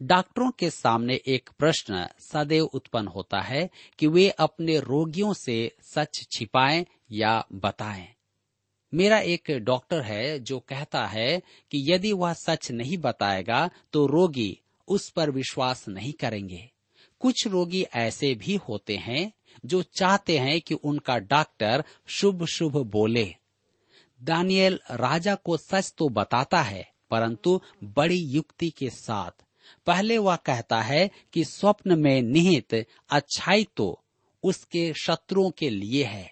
डॉक्टरों 0.01 0.51
के 0.51 0.69
सामने 0.69 1.21
एक 1.27 1.49
प्रश्न 1.59 2.07
सदैव 2.19 2.63
उत्पन्न 2.63 3.07
होता 3.07 3.41
है 3.41 3.69
कि 3.99 4.07
वे 4.07 4.29
अपने 4.29 4.79
रोगियों 4.79 5.33
से 5.33 5.71
सच 5.81 6.27
छिपाएँ 6.31 6.85
या 7.11 7.45
बताएँ। 7.53 8.07
मेरा 8.93 9.19
एक 9.19 9.51
डॉक्टर 9.51 10.01
है 10.01 10.39
जो 10.39 10.59
कहता 10.59 11.05
है 11.05 11.39
कि 11.71 11.93
यदि 11.93 12.13
वह 12.13 12.33
सच 12.33 12.71
नहीं 12.71 12.97
बताएगा 12.97 13.69
तो 13.93 14.05
रोगी 14.07 14.59
उस 14.87 15.09
पर 15.09 15.31
विश्वास 15.31 15.87
नहीं 15.87 16.13
करेंगे। 16.13 16.71
कुछ 17.21 17.47
रोगी 17.47 17.81
ऐसे 17.95 18.33
भी 18.35 18.55
होते 18.69 18.95
हैं 18.95 19.31
जो 19.65 19.81
चाहते 19.99 20.37
हैं 20.37 20.59
कि 20.61 20.73
उनका 20.73 21.17
डॉक्टर 21.17 21.83
शुभ 22.07 22.45
शुभ 22.45 22.77
बोले। 22.87 23.25
दानियल 24.21 24.79
राजा 24.91 25.35
को 25.35 25.57
सच 25.57 25.93
तो 25.97 26.09
बताता 26.09 26.61
है, 26.61 26.91
परंतु 27.11 27.59
बड़ी 27.83 28.19
युक्ति 28.25 28.69
के 28.69 28.89
साथ। 28.89 29.45
पहले 29.87 30.17
वह 30.17 30.35
कहता 30.35 30.81
है 30.81 31.09
कि 31.33 31.43
स्वप्न 31.43 31.99
में 31.99 32.21
निहित 32.21 32.85
अच्छाई 33.09 33.67
तो 33.77 34.03
उसके 34.43 34.93
शत्रुओं 34.93 35.49
के 35.51 35.69
लिए 35.69 36.03
है। 36.03 36.31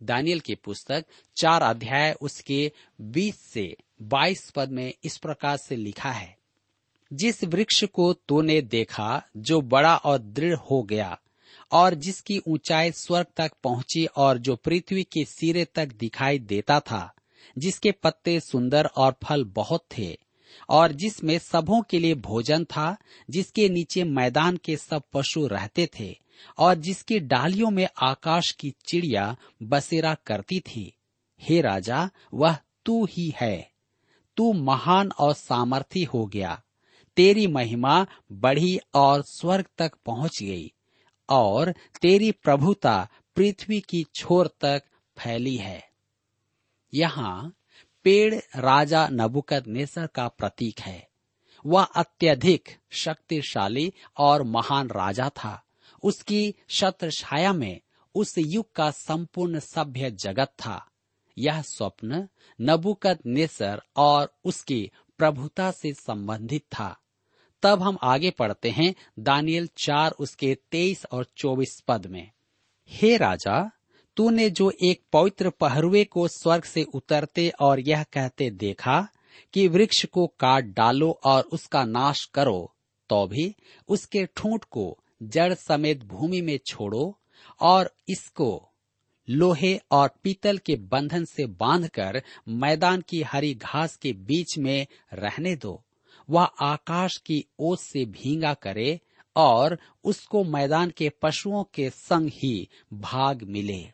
दानियल 0.00 0.40
की 0.40 0.54
पुस्तक 0.54 1.04
चार 1.36 1.62
अध्याय 1.62 2.12
उसके 2.20 2.72
बीस 3.00 3.40
से 3.40 3.76
बाईस 4.02 4.50
पद 4.50 4.70
में 4.70 4.92
इस 5.04 5.16
प्रकार 5.16 5.56
से 5.56 5.76
लिखा 5.76 6.10
है। 6.10 6.36
जिस 7.12 7.44
वृक्ष 7.44 7.84
को 7.84 8.12
तूने 8.12 8.60
देखा, 8.60 9.22
जो 9.36 9.60
बड़ा 9.60 9.96
और 9.96 10.18
दृढ़ 10.18 10.56
हो 10.56 10.82
गया, 10.82 11.18
और 11.72 11.94
जिसकी 11.94 12.38
ऊंचाई 12.38 12.92
स्वर्ग 12.92 13.26
तक 13.36 13.52
पहुँची 13.62 14.06
और 14.06 14.38
जो 14.38 14.56
पृथ्वी 14.56 15.02
के 15.02 15.24
सिरे 15.24 15.64
तक 15.64 15.86
दिखाई 15.86 16.38
देता 16.38 16.80
था, 16.80 17.14
जिसके 17.58 17.92
पत्ते 17.92 18.40
सुंदर 18.40 18.86
और 18.86 19.16
फल 19.24 19.44
बहुत 19.44 19.86
थे, 19.98 20.18
और 20.68 20.92
जिसमें 20.92 21.38
सबों 21.38 21.82
के 21.82 21.98
लिए 21.98 22.14
भोजन 22.14 22.64
था, 22.64 22.96
जिसके 23.30 23.68
नीचे 23.68 24.04
मैदान 24.04 24.56
के 24.56 24.76
सब 24.76 25.02
पशु 25.12 25.46
रहते 25.46 25.88
थे, 26.00 26.18
और 26.58 26.74
जिसकी 26.74 27.20
डालियों 27.20 27.70
में 27.70 27.88
आकाश 28.02 28.52
की 28.52 28.74
चिड़िया 28.88 29.36
बसेरा 29.62 30.14
करती 30.14 30.60
थी। 30.60 30.92
हे 31.40 31.60
राजा, 31.60 32.10
वह 32.34 32.58
तू 32.84 33.04
ही 33.04 33.34
है। 33.40 33.70
तू 34.36 34.52
महान 34.52 35.10
और 35.10 35.34
सामर्थी 35.34 36.04
हो 36.04 36.26
गया। 36.26 36.62
तेरी 37.16 37.46
महिमा 37.46 38.06
बढ़ी 38.32 38.78
और 38.94 39.22
स्वर्ग 39.22 39.66
तक 39.78 39.92
पहुँच 40.06 40.38
गई, 40.42 40.72
और 41.28 41.74
तेरी 42.02 42.32
प्रभुता 42.32 43.08
पृथ्वी 43.36 43.80
की 43.80 44.04
छोर 44.14 44.46
तक 44.60 44.82
फैली 45.18 45.56
है। 45.56 45.90
यहाँ 46.94 47.56
पेड़ 48.04 48.34
राजा 48.34 49.08
नबुकद 49.12 49.64
नेसर 49.66 50.06
का 50.06 50.28
प्रतीक 50.28 50.80
है। 50.80 51.08
वह 51.66 51.82
अत्यधिक 51.82 52.68
शक्तिशाली 52.90 53.92
और 54.18 54.42
महान 54.42 54.88
राजा 54.88 55.28
था। 55.28 55.62
उसकी 56.02 56.54
छत्र 56.70 57.10
छाया 57.10 57.52
में 57.52 57.80
उस 58.14 58.34
युग 58.38 58.72
का 58.72 58.90
संपूर्ण 58.90 59.58
सभ्य 59.58 60.10
जगत 60.10 60.48
था। 60.48 60.90
यह 61.38 61.62
स्वप्न 61.62 62.28
नबुकद 62.60 63.18
नेसर 63.26 63.82
और 63.96 64.36
उसकी 64.44 64.90
प्रभुता 65.18 65.70
से 65.70 65.92
संबंधित 65.92 66.62
था। 66.62 66.96
तब 67.62 67.82
हम 67.82 67.98
आगे 68.02 68.30
पढ़ते 68.30 68.70
हैं 68.70 68.94
दानियल 69.18 69.68
चार 69.78 70.10
उसके 70.10 70.54
तेईस 70.70 71.06
और 71.12 71.26
चौबीस 71.36 71.80
पद 71.88 72.06
में। 72.06 72.30
हे 72.90 73.16
राजा, 73.16 73.70
तूने 74.16 74.50
जो 74.50 74.72
एक 74.82 75.02
पवित्र 75.12 75.50
पहरुए 75.50 76.04
को 76.04 76.28
स्वर्ग 76.28 76.64
से 76.64 76.82
उतरते 76.82 77.48
और 77.60 77.80
यह 77.80 78.02
कहते 78.02 78.50
देखा 78.50 79.08
कि 79.52 79.68
वृक्ष 79.68 80.04
को 80.04 80.26
काट 80.26 80.64
डालो 80.64 81.10
और 81.24 81.42
उसका 81.42 81.84
नाश 81.84 82.24
करो 82.34 82.74
तो 83.10 83.26
भी 83.26 83.54
उसके 83.88 84.24
ठूंठ 84.26 84.64
को 84.64 84.98
जड़ 85.22 85.54
समेत 85.54 86.04
भूमि 86.04 86.40
में 86.40 86.58
छोड़ो 86.66 87.18
और 87.60 87.94
इसको 88.08 88.68
लोहे 89.30 89.80
और 89.90 90.10
पीतल 90.22 90.58
के 90.58 90.76
बंधन 90.76 91.24
से 91.24 91.46
बांधकर 91.46 92.22
मैदान 92.48 93.00
की 93.00 93.22
हरी 93.22 93.54
घास 93.54 93.96
के 93.96 94.12
बीच 94.12 94.58
में 94.58 94.86
रहने 95.12 95.56
दो। 95.56 95.85
वह 96.30 96.42
आकाश 96.42 97.18
की 97.18 97.46
ओस 97.58 97.80
से 97.80 98.04
भींगा 98.04 98.54
करे 98.54 99.00
और 99.36 99.78
उसको 100.04 100.44
मैदान 100.44 100.90
के 100.90 101.08
पशुओं 101.08 101.64
के 101.64 101.90
संग 101.90 102.30
ही 102.34 102.68
भाग 102.92 103.42
मिले। 103.42 103.92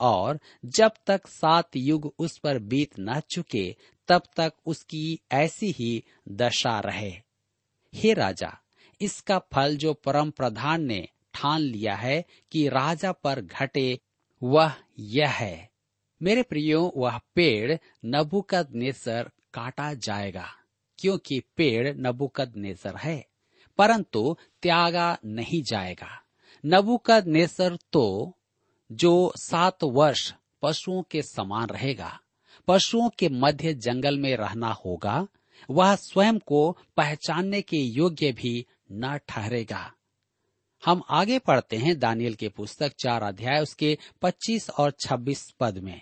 और 0.00 0.40
जब 0.64 0.92
तक 1.06 1.26
सात 1.26 1.76
युग 1.76 2.14
उस 2.18 2.38
पर 2.38 2.58
बीत 2.58 2.90
न 3.00 3.20
चुके, 3.20 3.76
तब 4.08 4.22
तक 4.36 4.52
उसकी 4.66 5.20
ऐसी 5.32 5.70
ही 5.70 6.04
दशा 6.28 6.80
रहे। 6.80 7.12
हे 7.94 8.12
राजा, 8.12 8.58
इसका 9.00 9.38
फल 9.38 9.76
जो 9.76 9.94
परम 9.94 10.30
प्रधान 10.30 10.82
ने 10.82 11.08
ठान 11.34 11.60
लिया 11.60 11.94
है 11.94 12.24
कि 12.52 12.68
राजा 12.68 13.12
पर 13.12 13.40
घटे, 13.40 13.98
वह 14.42 14.74
यह 14.98 15.28
है। 15.28 15.70
मेरे 16.22 16.42
प्रियो, 16.42 16.92
वह 16.96 17.20
पेड़ 17.34 17.76
नबुकद 18.04 18.72
काटा 19.54 19.94
जाएगा। 19.94 20.48
क्योंकि 20.98 21.40
पेड़ 21.56 21.94
नबुकद 21.96 22.52
नेसर 22.56 22.96
है, 22.96 23.26
परंतु 23.78 24.36
त्यागा 24.62 25.16
नहीं 25.24 25.62
जाएगा। 25.62 26.08
नबुकद 26.64 27.26
नेसर 27.26 27.78
तो 27.92 28.32
जो 28.90 29.32
सात 29.36 29.84
वर्ष 29.84 30.32
पशुओं 30.62 31.02
के 31.02 31.22
समान 31.22 31.66
रहेगा, 31.66 32.20
पशुओं 32.68 33.08
के 33.08 33.28
मध्य 33.28 33.74
जंगल 33.74 34.18
में 34.18 34.36
रहना 34.36 34.72
होगा, 34.84 35.26
वह 35.70 35.94
स्वयं 35.94 36.38
को 36.38 36.78
पहचानने 36.96 37.60
के 37.62 37.76
योग्य 37.76 38.32
भी 38.32 38.66
न 38.92 39.18
ठहरेगा। 39.28 39.92
हम 40.82 41.02
आगे 41.10 41.38
पढ़ते 41.38 41.76
हैं 41.76 41.98
दानियल 41.98 42.34
के 42.34 42.48
पुस्तक 42.48 42.92
चार 42.98 43.22
अध्याय, 43.22 43.60
उसके 43.60 43.98
25 44.22 44.70
और 44.70 44.90
26 44.90 45.50
पद 45.60 45.78
में, 45.78 46.00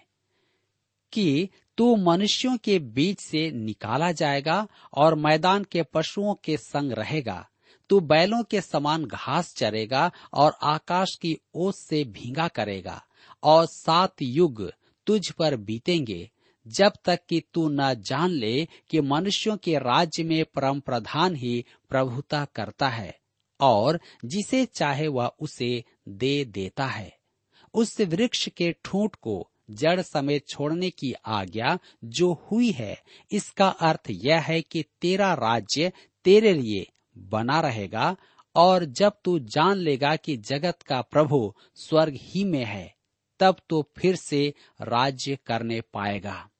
कि 1.12 1.48
तू 1.76 1.96
मनुष्यों 1.96 2.56
के 2.56 2.78
बीच 2.78 3.20
से 3.20 3.50
निकाला 3.50 4.12
जाएगा 4.12 4.68
और 4.94 5.14
मैदान 5.14 5.64
के 5.64 5.82
पशुओं 5.82 6.34
के 6.34 6.56
संग 6.56 6.92
रहेगा। 6.92 7.48
तू 7.88 8.00
बैलों 8.00 8.42
के 8.42 8.60
समान 8.60 9.04
घास 9.04 9.54
चरेगा 9.54 10.12
और 10.32 10.56
आकाश 10.62 11.16
की 11.22 11.38
ओस 11.54 11.78
से 11.78 12.04
भींगा 12.04 12.48
करेगा। 12.48 13.04
और 13.42 13.66
सात 13.66 14.14
युग 14.22 14.72
तुझ 15.06 15.30
पर 15.30 15.56
बीतेंगे। 15.56 16.30
जब 16.66 16.92
तक 17.04 17.20
कि 17.28 17.42
तू 17.54 17.68
न 17.68 17.94
जान 17.94 18.30
ले 18.30 18.68
कि 18.90 19.00
मनुष्यों 19.00 19.56
के 19.56 19.78
राज्य 19.78 20.24
में 20.24 20.44
परम 20.44 20.80
प्रधान 20.80 21.34
ही 21.34 21.64
प्रभुता 21.88 22.44
करता 22.44 22.88
है 22.88 23.18
और 23.60 24.00
जिसे 24.24 24.66
चाहे 24.66 25.08
वह 25.08 25.26
उसे 25.40 25.84
दे 26.08 26.44
देता 26.44 26.86
है। 26.86 27.16
उस 27.74 28.00
वृक्ष 28.00 28.48
के 28.48 28.74
ठूंठ 28.84 29.14
को 29.14 29.50
जड़ 29.70 30.00
समेत 30.00 30.48
छोड़ने 30.48 30.90
की 30.90 31.12
आज्ञा 31.12 31.78
जो 32.04 32.32
हुई 32.32 32.70
है, 32.70 33.02
इसका 33.32 33.68
अर्थ 33.68 34.10
यह 34.10 34.40
है 34.40 34.62
कि 34.62 34.84
तेरा 35.00 35.34
राज्य 35.34 35.92
तेरे 36.24 36.52
लिए 36.54 36.92
बना 37.18 37.60
रहेगा 37.60 38.16
और 38.56 38.84
जब 38.84 39.12
तू 39.24 39.38
जान 39.38 39.76
लेगा 39.76 40.16
कि 40.16 40.36
जगत 40.36 40.82
का 40.82 41.00
प्रभु 41.02 41.54
स्वर्ग 41.74 42.14
ही 42.16 42.44
में 42.44 42.64
है, 42.64 42.94
तब 43.40 43.56
तो 43.68 43.90
फिर 43.96 44.16
से 44.16 44.54
राज्य 44.80 45.38
करने 45.46 45.80
पाएगा। 45.80 46.50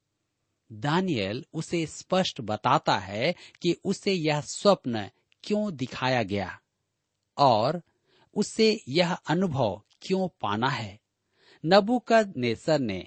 दानियल 0.73 1.45
उसे 1.53 1.87
स्पष्ट 1.87 2.41
बताता 2.41 2.99
है 2.99 3.35
कि 3.63 3.77
उसे 3.85 4.13
यह 4.13 4.41
स्वप्न 4.41 5.11
क्यों 5.45 5.77
दिखाया 5.77 6.23
गया 6.23 6.61
और 7.39 7.83
उसे 8.35 8.81
यह 8.89 9.13
अनुभव 9.13 9.83
क्यों 10.03 10.29
पाना 10.29 10.69
है। 10.69 11.04
नबुकद 11.67 12.35
नेसर 12.37 12.79
ने 12.79 13.07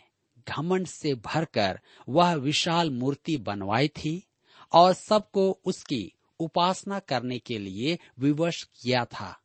घमंड 0.49 0.87
से 0.87 1.15
भरकर 1.15 1.79
वह 2.09 2.33
विशाल 2.33 2.89
मूर्ति 2.89 3.37
बनवाई 3.37 3.87
थी 3.87 4.27
और 4.71 4.93
सबको 4.93 5.59
उसकी 5.65 6.13
उपासना 6.39 6.99
करने 6.99 7.39
के 7.39 7.59
लिए 7.59 7.99
विवश 8.19 8.63
किया 8.63 9.05
था। 9.05 9.39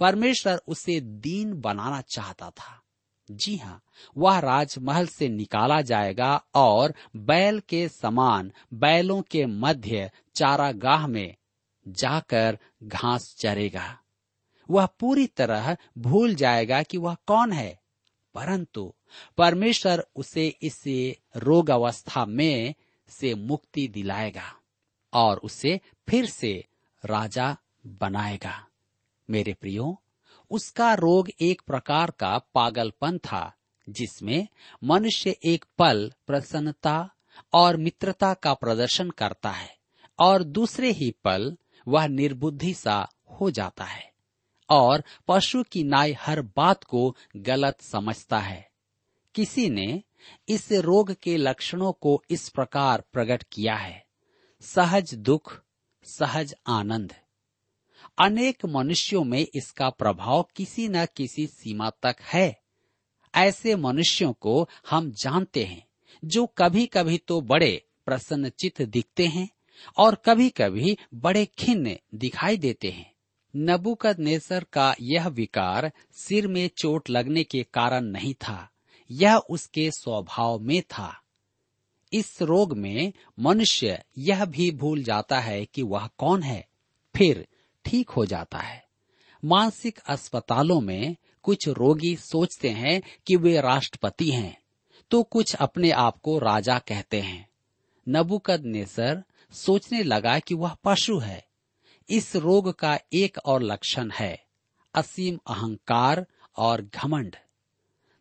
परमेश्वर 0.00 0.62
उसे 0.68 1.00
दीन 1.00 1.60
बनाना 1.60 2.00
चाहता 2.00 2.50
था। 2.50 2.82
जी 3.30 3.56
हाँ 3.56 3.82
वह 4.16 4.38
राजमहल 4.38 5.06
से 5.06 5.28
निकाला 5.28 5.80
जाएगा 5.80 6.44
और 6.54 6.94
बैल 7.16 7.60
के 7.60 7.88
समान 7.88 8.52
बैलों 8.74 9.22
के 9.22 9.46
मध्य 9.46 10.10
चारागाह 10.34 11.06
में 11.06 11.34
जाकर 11.88 12.58
घास 12.82 13.36
चरेगा। 13.38 13.98
वह 14.70 14.86
पूरी 14.86 15.26
तरह 15.26 15.76
भूल 15.98 16.34
जाएगा 16.34 16.82
कि 16.82 16.98
वह 16.98 17.16
कौन 17.26 17.52
है। 17.52 17.85
परंतु 18.36 18.94
परमेश्वर 19.38 20.06
उसे 20.16 20.46
इस 20.62 20.84
रोग 21.36 21.70
अवस्था 21.70 22.26
में 22.26 22.74
से 23.08 23.34
मुक्ति 23.34 23.88
दिलाएगा 23.88 24.56
और 25.12 25.38
उसे 25.38 25.80
फिर 26.08 26.26
से 26.26 26.64
राजा 27.04 27.56
बनाएगा। 27.86 28.66
मेरे 29.30 29.54
प्रियो, 29.54 30.02
उसका 30.50 30.94
रोग 30.94 31.30
एक 31.40 31.62
प्रकार 31.66 32.10
का 32.10 32.38
पागलपन 32.38 33.18
था, 33.18 33.52
जिसमें 33.88 34.48
मनुष्य 34.84 35.36
एक 35.44 35.64
पल 35.78 36.12
प्रसन्नता 36.26 37.10
और 37.52 37.76
मित्रता 37.76 38.34
का 38.34 38.54
प्रदर्शन 38.54 39.10
करता 39.10 39.50
है 39.50 39.76
और 40.18 40.42
दूसरे 40.42 40.90
ही 40.90 41.14
पल 41.24 41.56
वह 41.88 42.06
निर्बुद्धि 42.06 42.74
सा 42.74 43.08
हो 43.40 43.50
जाता 43.50 43.84
है। 43.84 44.15
और 44.70 45.04
पशु 45.28 45.62
की 45.62 45.84
नाई 45.84 46.12
हर 46.12 46.42
बात 46.42 46.84
को 46.84 47.16
गलत 47.36 47.80
समझता 47.80 48.38
है। 48.38 48.70
किसी 49.34 49.70
ने 49.70 50.02
इस 50.48 50.72
रोग 50.72 51.14
के 51.14 51.36
लक्षणों 51.36 51.92
को 51.92 52.24
इस 52.30 52.48
प्रकार 52.48 53.04
प्रकट 53.12 53.42
किया 53.42 53.76
है। 53.76 54.06
सहज 54.60 55.14
दुख, 55.14 55.62
सहज 56.04 56.54
आनंद। 56.66 57.14
अनेक 58.18 58.64
मनुष्यों 58.64 59.24
में 59.24 59.46
इसका 59.54 59.90
प्रभाव 59.90 60.48
किसी 60.56 60.88
न 60.88 61.06
किसी 61.06 61.46
सीमा 61.46 61.90
तक 61.90 62.16
है। 62.20 62.62
ऐसे 63.34 63.76
मनुष्यों 63.76 64.32
को 64.32 64.68
हम 64.90 65.10
जानते 65.10 65.64
हैं, 65.64 65.88
जो 66.24 66.46
कभी 66.46 66.86
कभी 66.86 67.18
तो 67.18 67.40
बड़े 67.40 67.86
प्रसन्नचित 68.06 68.82
दिखते 68.82 69.26
हैं 69.26 69.48
और 69.98 70.14
कभी 70.14 70.50
कभी 70.50 70.98
बड़े 71.14 71.46
खिन्न 71.46 71.96
दिखाई 72.14 72.56
देते 72.56 72.90
हैं। 72.90 73.15
नबुकद 73.58 74.18
नेसर 74.18 74.64
का 74.64 74.94
यह 75.00 75.28
विकार 75.28 75.92
सिर 76.12 76.48
में 76.48 76.70
चोट 76.76 77.10
लगने 77.10 77.44
के 77.44 77.62
कारण 77.62 78.04
नहीं 78.04 78.34
था। 78.34 78.70
यह 79.10 79.36
उसके 79.36 79.90
स्वभाव 79.90 80.58
में 80.58 80.82
था। 80.82 81.22
इस 82.12 82.42
रोग 82.42 82.76
में 82.76 83.12
मनुष्य 83.40 84.04
यह 84.18 84.44
भी 84.44 84.70
भूल 84.70 85.02
जाता 85.02 85.40
है 85.40 85.64
कि 85.64 85.82
वह 85.82 86.06
कौन 86.18 86.42
है। 86.42 86.68
फिर 87.16 87.46
ठीक 87.84 88.10
हो 88.10 88.26
जाता 88.26 88.58
है। 88.58 88.84
मानसिक 89.44 89.98
अस्पतालों 89.98 90.80
में 90.80 91.16
कुछ 91.42 91.68
रोगी 91.68 92.16
सोचते 92.16 92.70
हैं 92.70 93.02
कि 93.26 93.36
वे 93.36 93.60
राष्ट्रपति 93.60 94.30
हैं 94.30 94.58
तो 95.10 95.22
कुछ 95.22 95.54
अपने 95.54 95.90
आप 95.90 96.18
को 96.18 96.38
राजा 96.38 96.78
कहते 96.78 97.20
हैं। 97.20 97.48
नबुकद 98.08 98.62
नेसर 98.64 99.22
सोचने 99.52 100.02
लगा 100.02 100.38
कि 100.38 100.54
वह 100.54 100.76
पशु 100.84 101.18
है। 101.18 101.46
इस 102.08 102.36
रोग 102.36 102.72
का 102.72 102.98
एक 103.12 103.38
और 103.44 103.62
लक्षण 103.62 104.10
है, 104.10 104.44
असीम 104.94 105.38
अहंकार 105.46 106.26
और 106.56 106.82
घमंड। 106.82 107.36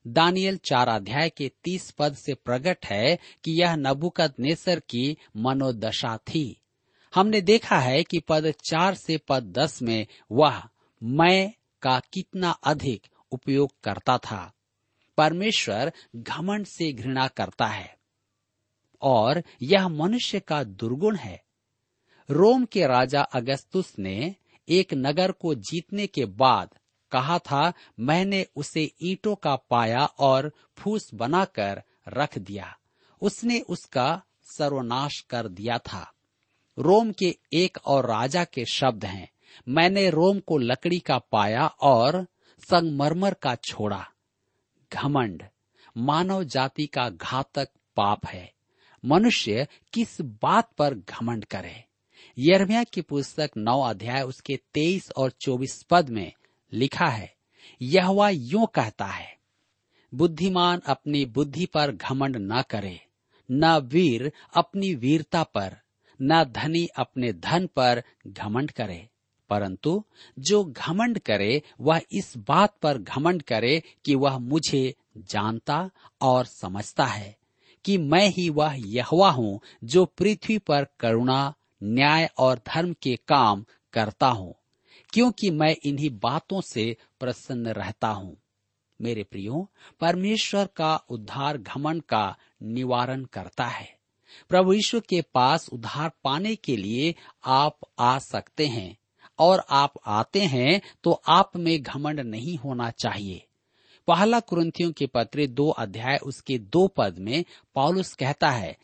दानियल 0.08 0.58
चार 0.58 0.88
अध्याय 0.88 1.30
के 1.30 1.52
तीस 1.64 1.92
पद 1.92 2.16
से 2.16 2.34
प्रकट 2.34 2.86
है 2.86 3.16
कि 3.16 3.62
यह 3.62 3.76
नबुकद 3.76 4.34
नेसर 4.40 4.80
की 4.80 5.18
मनोदशा 5.38 6.18
थी। 6.18 6.62
हमने 7.16 7.42
देखा 7.42 7.80
है 7.80 8.04
कि 8.04 8.20
पद 8.20 8.52
चार 8.52 8.96
से 8.96 9.18
पद 9.18 9.44
दस 9.44 9.82
में 9.82 10.08
वह 10.32 10.64
मैं 11.04 11.54
का 11.82 12.02
कितना 12.14 12.50
अधिक 12.50 13.08
उपयोग 13.32 13.72
करता 13.84 14.18
था। 14.18 14.54
परमेश्वर 15.18 15.94
घमंड 16.16 16.66
से 16.66 16.94
घृणा 16.94 17.28
करता 17.28 17.66
है 17.66 17.98
और 19.02 19.44
यह 19.62 19.88
मनुष्य 19.88 20.40
का 20.40 20.64
दुर्गुण 20.64 21.16
है। 21.16 21.45
रोम 22.30 22.66
के 22.66 22.88
राजा 22.88 23.22
अगस्तुस 23.22 23.94
ने 24.00 24.36
एक 24.70 24.94
नगर 24.94 25.32
को 25.32 25.56
जीतने 25.56 26.08
के 26.08 26.26
बाद 26.26 26.70
कहा 27.12 27.40
था, 27.40 27.74
मैंने 28.00 28.46
उसे 28.56 28.92
ईंटों 29.04 29.36
का 29.36 29.56
पाया 29.56 30.06
और 30.06 30.54
फूस 30.78 31.14
बनाकर 31.14 31.84
रख 32.08 32.38
दिया। 32.38 32.78
उसने 33.22 33.60
उसका 33.60 34.24
सर्वनाश 34.44 35.20
कर 35.20 35.48
दिया 35.48 35.78
था। 35.78 36.14
रोम 36.80 37.12
के 37.12 37.38
एक 37.54 37.78
और 37.86 38.06
राजा 38.06 38.44
के 38.44 38.66
शब्द 38.66 39.06
हैं, 39.06 39.30
मैंने 39.68 40.10
रोम 40.10 40.40
को 40.40 40.58
लकड़ी 40.58 41.00
का 41.00 41.18
पाया 41.18 41.68
और 41.68 42.28
संगमरमर 42.60 43.34
का 43.34 43.56
छोड़ा। 43.56 44.08
घमंड, 44.94 45.44
मानव 45.98 46.44
जाति 46.44 46.88
का 46.88 47.10
घातक 47.10 47.70
पाप 47.96 48.26
है। 48.28 48.54
मनुष्य 49.06 49.68
किस 49.94 50.22
बात 50.22 50.72
पर 50.78 50.94
घमंड 50.94 51.46
करे? 51.46 51.85
यर्मिया 52.38 52.84
की 52.84 53.02
पुस्तक 53.02 53.50
नौ 53.58 53.80
अध्याय 53.82 54.22
उसके 54.22 54.60
तेईस 54.74 55.12
और 55.18 55.32
चौबीस 55.42 55.84
पद 55.84 56.10
में 56.10 56.32
लिखा 56.74 57.06
है 57.06 57.34
यह 57.82 58.30
यूँ 58.32 58.68
कहता 58.76 59.06
है, 59.06 59.38
बुद्धिमान 60.14 60.82
अपनी 60.86 61.26
बुद्धि 61.26 61.66
पर 61.66 61.92
घमंड 61.92 62.38
न 62.38 62.62
करे, 62.62 63.00
न 63.52 63.78
वीर 63.78 64.32
अपनी 64.56 64.94
वीरता 64.96 65.44
पर, 65.44 65.78
न 66.22 66.44
धनी 66.44 66.86
अपने 66.98 67.34
धन 67.34 67.68
पर 67.68 68.04
घमंड 68.28 68.72
करे, 68.72 69.10
परंतु 69.50 70.04
जो 70.40 70.64
घमंड 70.64 71.20
करे, 71.20 71.62
वह 71.82 72.02
इस 72.12 72.34
बात 72.38 72.78
पर 72.82 72.98
घमंड 72.98 73.42
करे 73.42 73.84
कि 74.06 74.16
वह 74.16 74.38
मुझे 74.38 74.94
जानता 75.18 75.90
और 76.22 76.46
समझता 76.46 77.06
है 77.06 77.38
कि 77.86 77.98
मैं 77.98 78.28
ही 78.28 78.50
वह 78.50 78.76
यहवा 78.78 79.30
हूँ 79.30 79.60
जो 79.84 80.06
पृथ्वी 80.06 80.58
पर 80.58 80.88
करुणा 81.00 81.54
न्याय 81.82 82.30
और 82.38 82.62
धर्म 82.68 82.94
के 83.04 83.16
काम 83.28 83.66
करता 83.94 84.28
हूँ, 84.28 84.54
क्योंकि 85.14 85.50
मैं 85.52 85.76
इन्हीं 85.86 86.10
बातों 86.20 86.62
से 86.64 86.96
प्रसन्न 87.20 87.68
रहता 87.70 88.08
हूँ। 88.08 88.36
मेरे 89.00 89.24
प्रियो, 89.24 89.70
परमेश्वर 90.02 90.68
का 90.76 90.96
उद्धार 91.10 91.58
घमंड 91.58 92.02
का 92.02 92.36
निवारण 92.64 93.24
करता 93.26 93.66
है। 93.66 93.88
प्रभु 94.50 94.74
यीशु 94.74 95.00
के 95.00 95.22
पास 95.34 95.68
उद्धार 95.70 96.12
पाने 96.24 96.56
के 96.56 96.76
लिए 96.78 97.14
आप 97.46 97.80
आ 98.00 98.18
सकते 98.20 98.68
हैं, 98.68 98.96
और 99.40 99.64
आप 99.70 99.94
आते 100.08 100.42
हैं 100.42 100.82
तो 101.04 101.12
आप 101.28 101.58
में 101.58 101.82
घमंड 101.82 102.20
नहीं 102.20 102.58
होना 102.58 102.90
चाहिए। 102.92 103.46
पहला 104.08 104.40
कुरंथियों 104.40 104.92
के 104.92 105.06
पत्र 105.08 105.46
दो 105.48 105.70
अध्याय 105.70 106.18
उसके 106.24 106.58
दो 106.58 106.88
पद 106.88 107.20
में 107.20 107.44
पॉलुस 107.76 108.14
कहता 108.14 108.50
है 108.50 108.76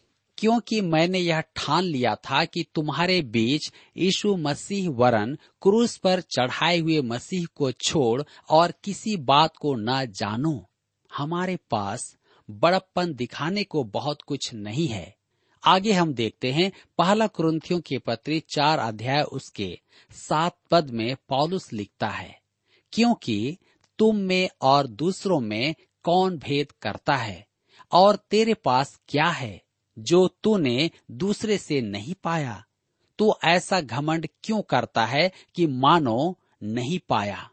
क्योंकि 0.42 0.80
मैंने 0.82 1.20
यह 1.20 1.42
ठान 1.56 1.84
लिया 1.84 2.14
था 2.16 2.44
कि 2.46 2.66
तुम्हारे 2.76 3.22
बीच 3.22 3.72
यीशु 3.98 4.36
मसीह 4.38 4.90
वरन 4.90 5.38
क्रूस 5.62 5.96
पर 5.98 6.22
चढ़ाए 6.22 6.80
हुए 6.80 7.02
मसीह 7.02 7.46
को 7.56 7.72
छोड़ 7.72 8.22
और 8.50 8.74
किसी 8.84 9.16
बात 9.18 9.58
को 9.58 9.76
न 9.76 10.06
जानो। 10.12 10.54
हमारे 11.12 11.58
पास 11.72 12.16
बड़प्पन 12.50 13.14
दिखाने 13.14 13.64
को 13.64 13.84
बहुत 13.84 14.22
कुछ 14.22 14.54
नहीं 14.54 14.88
है। 14.88 15.16
आगे 15.64 15.92
हम 15.92 16.14
देखते 16.14 16.52
हैं 16.52 16.72
पहला 16.98 17.28
क्रंथियों 17.28 17.80
के 17.80 17.98
पत्री 17.98 18.40
चार 18.50 18.80
अध्याय 18.80 19.22
उसके 19.24 19.72
सात 20.12 20.58
पद 20.72 20.90
में 20.90 21.16
पॉलुस 21.30 21.72
लिखता 21.74 22.08
है, 22.08 22.36
क्योंकि 22.94 23.58
तुम 24.00 24.18
में 24.18 24.50
और 24.62 24.88
दूसरों 24.88 25.40
में 25.40 25.76
कौन 26.04 26.38
भेद 26.38 26.72
करता 26.72 27.16
है 27.16 27.46
और 27.92 28.16
तेरे 28.32 28.54
पास 28.54 29.00
क्या 29.08 29.28
है? 29.28 29.62
जो 30.00 30.28
तूने 30.28 30.92
दूसरे 31.12 31.58
से 31.58 31.82
नहीं 31.82 32.14
पाया, 32.24 32.66
तू 33.18 33.34
ऐसा 33.44 33.82
घमंड 33.82 34.28
क्यों 34.44 34.62
करता 34.62 35.06
है 35.06 35.32
कि 35.56 35.68
मानो 35.68 36.38
नहीं 36.64 37.00
पाया? 37.10 37.50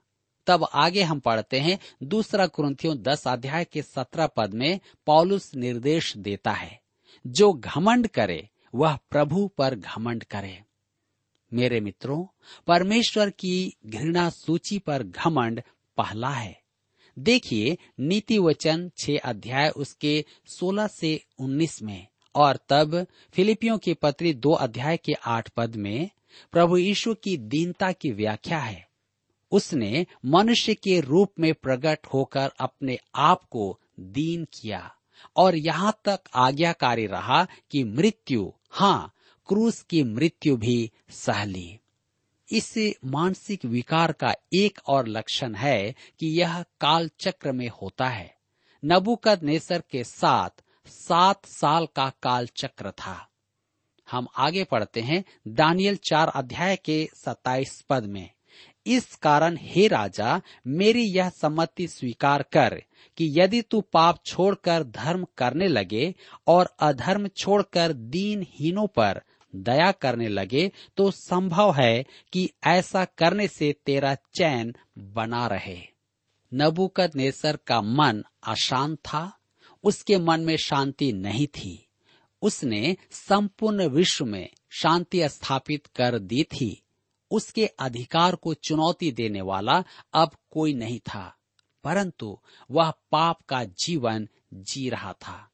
तब 0.46 0.68
आगे 0.74 1.02
हम 1.02 1.20
पढ़ते 1.20 1.60
हैं 1.60 1.78
दूसरा 2.02 2.46
कुरंथियों 2.46 2.98
दस 2.98 3.28
अध्याय 3.28 3.64
के 3.64 3.82
सत्रह 3.82 4.26
पद 4.26 4.54
में 4.54 4.80
पॉलुस 5.06 5.54
निर्देश 5.54 6.16
देता 6.16 6.52
है, 6.52 6.80
जो 7.26 7.52
घमंड 7.52 8.08
करे, 8.08 8.48
वह 8.74 8.98
प्रभु 9.10 9.50
पर 9.58 9.74
घमंड 9.74 10.24
करे। 10.24 10.64
मेरे 11.52 11.80
मित्रों, 11.80 12.26
परमेश्वर 12.66 13.30
की 13.30 13.76
घृणा 13.86 14.30
सूची 14.30 14.78
पर 14.78 15.02
घमंड 15.02 15.62
पहला 15.96 16.30
है। 16.30 16.62
देखिए 17.18 17.78
नीति 18.00 18.38
वचन 18.38 18.90
छह 18.98 19.18
अध्याय 19.24 19.68
उसके 19.68 20.24
16 20.46 20.86
से 20.86 21.24
19 21.38 21.82
में। 21.82 22.06
और 22.34 22.58
तब 22.68 23.06
फिलिपियों 23.32 23.78
की 23.78 23.94
पत्री 23.94 24.34
दो 24.34 24.50
अध्याय 24.50 24.96
के 24.96 25.12
आठ 25.12 25.48
पद 25.48 25.76
में, 25.76 26.10
प्रभु 26.52 26.76
यीशु 26.76 27.14
की 27.14 27.36
दीनता 27.36 27.92
की 27.92 28.10
व्याख्या 28.10 28.58
है। 28.58 28.88
उसने 29.52 30.06
मनुष्य 30.24 30.74
के 30.74 31.00
रूप 31.00 31.32
में 31.40 31.54
प्रकट 31.54 32.06
होकर 32.06 32.50
अपने 32.60 32.98
आप 33.14 33.44
को 33.44 33.80
दीन 34.00 34.44
किया 34.44 34.94
और 35.36 35.56
यहाँ 35.56 36.00
तक 36.04 36.20
आज्ञाकारी 36.34 37.06
रहा 37.06 37.46
कि 37.70 37.84
मृत्यु 37.84 38.52
हाँ 38.70 39.12
क्रूस 39.48 39.82
की 39.82 40.02
मृत्यु 40.02 40.56
भी 40.56 40.90
सह 41.10 41.44
ली। 41.44 41.78
इस 42.52 42.94
मानसिक 43.04 43.64
विकार 43.64 44.12
का 44.12 44.34
एक 44.54 44.78
और 44.86 45.08
लक्षण 45.08 45.54
है 45.54 45.94
कि 46.18 46.40
यह 46.40 46.62
काल 46.62 47.10
चक्र 47.20 47.52
में 47.52 47.68
होता 47.68 48.08
है। 48.08 48.34
नबुकद 48.84 49.42
नेसर 49.42 49.82
के 49.90 50.04
साथ 50.04 50.64
सात 50.88 51.46
साल 51.46 51.86
का 51.86 52.12
काल 52.22 52.46
चक्र 52.46 52.90
था। 52.90 53.28
हम 54.10 54.26
आगे 54.36 54.64
पढ़ते 54.64 55.00
हैं 55.00 55.24
दानियल 55.48 55.96
चार 55.96 56.28
अध्याय 56.28 56.76
के 56.76 57.08
सताइस 57.14 57.84
पद 57.88 58.04
में। 58.04 58.30
इस 58.86 59.14
कारण 59.14 59.56
हे 59.60 59.88
राजा, 59.88 60.40
मेरी 60.66 61.02
यह 61.02 61.28
सम्मति 61.28 61.88
स्वीकार 61.88 62.42
कर 62.42 62.82
कि 63.16 63.40
यदि 63.40 63.62
तू 63.62 63.80
पाप 63.80 64.24
छोड़कर 64.26 64.84
धर्म 64.84 65.26
करने 65.36 65.68
लगे 65.68 66.14
और 66.46 66.76
अधर्म 66.80 67.28
छोड़कर 67.28 67.92
दीन 67.92 68.40
दीनहीनों 68.40 68.86
पर 68.86 69.22
दया 69.56 69.92
करने 69.92 70.28
लगे 70.28 70.72
तो 70.96 71.10
संभव 71.10 71.74
है 71.74 72.04
कि 72.32 72.50
ऐसा 72.66 73.04
करने 73.04 73.48
से 73.48 73.72
तेरा 73.86 74.14
चैन 74.14 74.74
बना 74.98 75.46
रहे। 75.46 75.82
नबुकद 76.54 77.12
नेसर 77.16 77.56
का 77.56 77.80
मन 77.80 78.24
अशांत 78.42 78.98
था। 78.98 79.37
उसके 79.88 80.16
मन 80.18 80.40
में 80.40 80.56
शांति 80.56 81.12
नहीं 81.12 81.46
थी। 81.46 81.88
उसने 82.42 82.96
संपूर्ण 83.10 83.86
विश्व 83.88 84.24
में 84.24 84.48
शांति 84.70 85.28
स्थापित 85.28 85.86
कर 85.86 86.18
दी 86.18 86.42
थी। 86.44 86.82
उसके 87.30 87.66
अधिकार 87.66 88.34
को 88.34 88.54
चुनौती 88.54 89.10
देने 89.12 89.40
वाला 89.40 89.84
अब 90.14 90.30
कोई 90.50 90.74
नहीं 90.74 90.98
था, 91.00 91.36
परंतु 91.84 92.38
वह 92.70 92.90
पाप 92.90 93.42
का 93.42 93.64
जीवन 93.64 94.28
जी 94.54 94.88
रहा 94.88 95.12
था। 95.12 95.50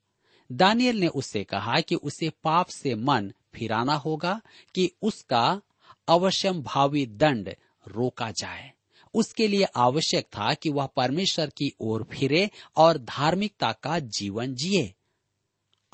दानियल 0.52 0.96
ने 0.96 1.08
उससे 1.08 1.44
कहा 1.44 1.80
कि 1.80 1.94
उसे 1.94 2.30
पाप 2.30 2.66
से 2.66 2.94
मन 2.94 3.32
फिराना 3.54 3.94
होगा 3.94 4.40
कि 4.74 4.90
उसका 5.02 5.60
अवश्यम 6.08 6.62
भावी 6.62 7.06
दंड 7.06 7.54
रोका 7.88 8.30
जाए। 8.30 8.72
उसके 9.14 9.48
लिए 9.48 9.64
आवश्यक 9.64 10.24
था 10.24 10.54
कि 10.54 10.70
वह 10.70 10.86
परमेश्वर 10.86 11.46
की 11.46 11.72
ओर 11.80 12.08
फिरे 12.12 12.50
और 12.76 12.98
धार्मिकता 12.98 13.72
का 13.72 13.98
जीवन 13.98 14.54
जिए। 14.54 14.94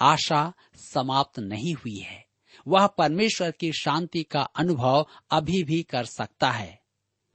आशा 0.00 0.52
समाप्त 0.76 1.38
नहीं 1.38 1.74
हुई 1.74 1.98
है। 1.98 2.26
वह 2.68 2.87
परमेश्वर 2.87 3.50
की 3.50 3.72
शांति 3.72 4.22
का 4.22 4.42
अनुभव 4.42 5.06
अभी 5.30 5.64
भी 5.64 5.83
कर 5.83 6.04
सकता 6.04 6.50
है। 6.50 6.83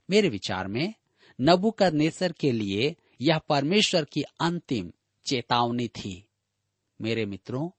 मेरे 0.10 0.30
विचार 0.30 0.68
में 0.68 0.94
नबुकर 1.42 1.94
नेसर 1.94 2.32
के 2.32 2.52
लिए 2.52 2.96
यह 3.22 3.38
परमेश्वर 3.38 4.06
की 4.06 4.22
अंतिम 4.22 4.92
चेतावनी 5.26 5.88
थी। 5.88 6.28
मेरे 7.02 7.26
मित्रों, 7.26 7.70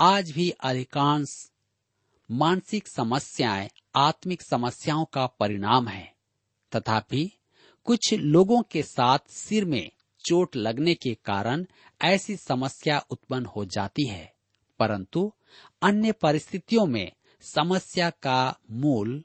आज 0.00 0.30
भी 0.30 0.50
अधिकांश 0.50 1.50
मानसिक 2.30 2.88
समस्याएँ 2.88 3.70
आत्मिक 3.94 4.42
समस्याओं 4.42 5.04
का 5.04 5.26
परिणाम 5.26 5.88
है। 5.88 6.14
तथापि 6.76 7.32
कुछ 7.90 8.14
लोगों 8.14 8.62
के 8.62 8.82
साथ 8.82 9.18
सिर 9.28 9.64
में 9.64 9.90
चोट 10.26 10.56
लगने 10.56 10.94
के 10.94 11.14
कारण 11.14 11.66
ऐसी 12.02 12.36
समस्या 12.36 12.98
उत्पन्न 13.10 13.46
हो 13.46 13.64
जाती 13.64 14.06
है 14.06 14.34
परंतु 14.78 15.32
अन्य 15.82 16.12
परिस्थितियों 16.12 16.86
में 16.86 17.12
समस्या 17.40 18.10
का 18.10 18.58
मूल 18.70 19.24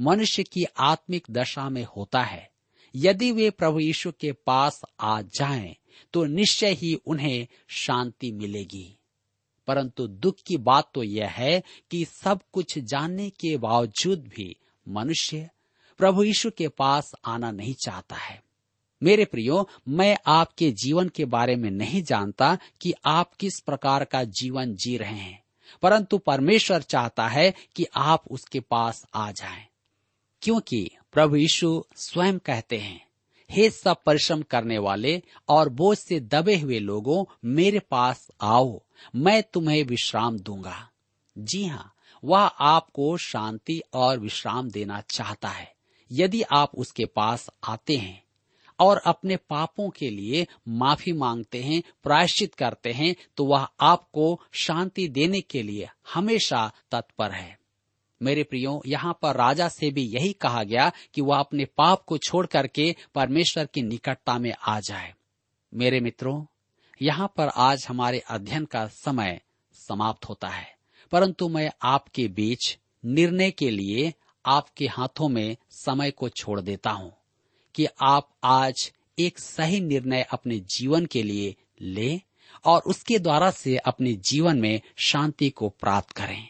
मनुष्य 0.00 0.42
की 0.42 0.64
आत्मिक 0.78 1.26
दशा 1.30 1.68
में 1.68 1.84
होता 1.84 2.22
है। 2.22 2.50
यदि 2.96 3.32
वे 3.32 3.50
प्रभु 3.50 3.80
यीशु 3.80 4.12
के 4.12 4.32
पास 4.32 4.82
आ 5.00 5.22
जाएँ, 5.22 5.76
तो 6.12 6.24
निश्चय 6.24 6.72
ही 6.72 6.94
उन्हें 6.94 7.46
शांति 7.68 8.32
मिलेगी। 8.32 8.98
परंतु 9.66 10.06
दुख 10.06 10.36
की 10.46 10.56
बात 10.56 10.90
तो 10.94 11.02
यह 11.02 11.28
है 11.28 11.62
कि 11.90 12.04
सब 12.04 12.40
कुछ 12.52 12.78
जानने 12.78 13.30
के 13.30 13.56
बावजूद 13.56 14.20
भी 14.36 14.56
मनुष्य 14.88 15.50
प्रभु 16.02 16.22
यीशु 16.22 16.50
के 16.50 16.66
पास 16.68 17.12
आना 17.24 17.50
नहीं 17.50 17.74
चाहता 17.74 18.16
है। 18.16 18.40
मेरे 19.02 19.24
प्रियो 19.24 19.68
मैं 19.88 20.16
आपके 20.26 20.70
जीवन 20.72 21.08
के 21.08 21.24
बारे 21.24 21.54
में 21.56 21.70
नहीं 21.70 22.02
जानता 22.02 22.56
कि 22.80 22.92
आप 23.04 23.34
किस 23.34 23.58
प्रकार 23.60 24.04
का 24.04 24.22
जीवन 24.38 24.74
जी 24.74 24.96
रहे 24.96 25.10
हैं 25.10 25.42
परंतु 25.82 26.18
परमेश्वर 26.18 26.82
चाहता 26.82 27.26
है 27.28 27.52
कि 27.76 27.86
आप 27.96 28.24
उसके 28.30 28.60
पास 28.60 29.04
आ 29.14 29.30
जाएँ, 29.30 29.64
क्योंकि 30.42 30.90
प्रभु 31.12 31.36
यीशु 31.36 31.84
स्वयं 31.96 32.38
कहते 32.38 32.78
हैं 32.78 33.00
हे 33.50 33.68
सब 33.70 34.02
परिश्रम 34.06 34.42
करने 34.42 34.78
वाले 34.78 35.20
और 35.48 35.68
बोझ 35.68 35.96
से 35.98 36.20
दबे 36.20 36.56
हुए 36.56 36.78
लोगों 36.78 37.24
मेरे 37.44 37.78
पास 37.90 38.26
आओ 38.42 38.80
मैं 39.16 39.42
तुम्हें 39.42 39.82
विश्राम 39.84 40.38
दूँगा। 40.38 40.88
जी 41.36 41.64
हाँ 41.64 41.92
वह 42.22 42.38
आपको 42.38 43.16
शांति 43.16 43.80
और 43.94 44.18
विश्राम 44.18 44.70
देना 44.70 45.00
चाहता 45.10 45.48
है। 45.48 45.70
यदि 46.12 46.42
आप 46.52 46.74
उसके 46.74 47.04
पास 47.06 47.48
आते 47.64 47.96
हैं 47.96 48.22
और 48.78 48.98
अपने 49.06 49.36
पापों 49.50 49.88
के 49.90 50.10
लिए 50.10 50.46
माफ़ी 50.68 51.12
मांगते 51.12 51.62
हैं, 51.62 51.82
प्रायश्चित 52.02 52.54
करते 52.54 52.92
हैं 52.92 53.14
तो 53.36 53.44
वह 53.44 53.66
आपको 53.80 54.40
शांति 54.54 55.06
देने 55.08 55.40
के 55.40 55.62
लिए 55.62 55.88
हमेशा 56.14 56.70
तत्पर 56.90 57.30
है। 57.30 57.58
मेरे 58.20 58.42
प्रियो, 58.42 58.82
यहाँ 58.86 59.18
पर 59.22 59.36
राजा 59.36 59.68
से 59.68 59.90
भी 59.90 60.02
यही 60.08 60.32
कहा 60.32 60.62
गया 60.62 60.90
कि 61.14 61.20
वह 61.20 61.38
अपने 61.38 61.64
पाप 61.76 62.04
को 62.04 62.18
छोड़ 62.18 62.46
करके 62.46 62.94
परमेश्वर 63.14 63.66
की 63.66 63.82
निकटता 63.82 64.38
में 64.38 64.52
आ 64.62 64.78
जाए। 64.80 65.12
मेरे 65.72 66.00
मित्रों, 66.00 66.44
यहाँ 67.00 67.32
पर 67.36 67.48
आज 67.48 67.86
हमारे 67.88 68.18
अध्ययन 68.20 68.64
का 68.64 68.86
समय 68.86 69.40
समाप्त 69.74 70.28
होता 70.28 70.48
है, 70.48 70.66
परंतु 71.12 71.48
मैं 71.48 71.70
आपके 71.82 72.26
बीच 72.28 72.76
निर्णय 73.04 73.50
के 73.50 73.70
लिए 73.70 74.12
आपके 74.46 74.86
हाथों 74.86 75.28
में 75.28 75.56
समय 75.70 76.10
को 76.10 76.28
छोड़ 76.28 76.60
देता 76.60 76.90
हूँ 76.90 77.12
कि 77.74 77.86
आप 78.00 78.28
आज 78.44 78.92
एक 79.18 79.38
सही 79.38 79.80
निर्णय 79.80 80.22
अपने 80.22 80.58
जीवन 80.58 81.06
के 81.06 81.22
लिए 81.22 81.56
लें 81.80 82.20
और 82.64 82.80
उसके 82.80 83.18
द्वारा 83.18 83.50
से 83.50 83.76
अपने 83.76 84.12
जीवन 84.12 84.58
में 84.58 84.80
शांति 84.96 85.50
को 85.50 85.68
प्राप्त 85.68 86.10
करें। 86.10 86.48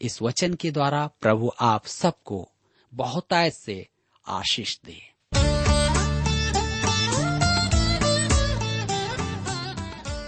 इस 0.00 0.22
वचन 0.22 0.54
के 0.54 0.70
द्वारा 0.70 1.10
प्रभु 1.20 1.52
आप 1.60 1.86
सबको 1.86 2.48
बहुतायत 2.94 3.52
से 3.52 3.88
आशीष 4.26 4.78
दे। 4.84 5.12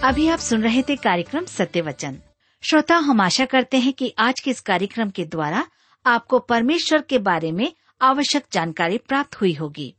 अभी 0.04 0.28
आप 0.28 0.38
सुन 0.38 0.62
रहे 0.62 0.82
थे 0.82 0.96
कार्यक्रम 0.96 1.44
सत्य 1.44 1.80
वचन। 1.80 2.18
श्रोता, 2.62 2.96
हम 2.96 3.20
आशा 3.20 3.44
करते 3.44 3.76
हैं 3.76 3.92
कि 3.92 4.14
आज 4.18 4.40
के 4.40 4.50
इस 4.50 4.60
कार्यक्रम 4.60 5.10
के 5.10 5.24
द्वारा 5.24 5.66
आपको 6.04 6.38
परमेश्वर 6.38 7.02
के 7.02 7.18
बारे 7.20 7.52
में 7.52 7.72
आवश्यक 8.00 8.44
जानकारी 8.52 8.98
प्राप्त 8.98 9.40
हुई 9.40 9.52
होगी। 9.54 9.94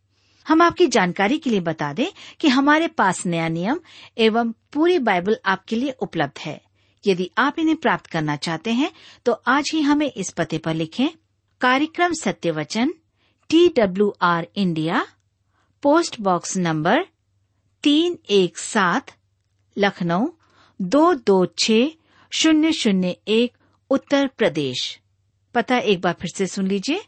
हम 0.45 0.61
आपकी 0.61 0.87
जानकारी 0.87 1.37
के 1.37 1.49
लिए 1.49 1.59
बता 1.61 1.91
दें 1.93 2.07
कि 2.39 2.47
हमारे 2.47 2.87
पास 2.87 3.25
नया 3.25 3.47
नियम 3.49 3.79
एवं 4.17 4.51
पूरी 4.73 4.99
बाइबल 4.99 5.37
आपके 5.45 5.75
लिए 5.75 5.91
उपलब्ध 6.01 6.39
है। 6.39 6.59
यदि 7.03 7.29
आप 7.37 7.59
इन्हें 7.59 7.75
प्राप्त 7.77 8.05
करना 8.05 8.35
चाहते 8.35 8.71
हैं 8.71 8.91
तो 9.25 9.31
आज 9.47 9.69
ही 9.73 9.81
हमें 9.81 10.11
इस 10.11 10.29
पते 10.29 10.57
पर 10.57 10.73
लिखें, 10.73 11.07
कार्यक्रम 11.61 12.13
Satya 12.13 12.51
Vachan 12.51 12.93
T 13.49 13.67
W 13.69 14.13
R 14.21 14.47
India, 14.55 15.05
post 15.83 16.19
box 16.21 16.55
number 16.57 17.05
तीन 17.83 18.17
एक 18.29 18.57
सात, 18.57 19.11
लखनऊ, 19.77 20.27
दो 20.79 21.13
दो 21.15 21.45
छ 21.57 21.71
शून्य 22.31 22.71
शून्य 22.73 23.15
एक, 23.27 23.57
उत्तर 23.91 24.27
प्रदेश। 24.27 24.99
पता 25.55 25.77
एक 25.77 26.01
बार 26.01 26.13
फिर 26.21 26.31
से 26.35 26.47
सुन 26.47 26.67
लीजिए। 26.67 27.01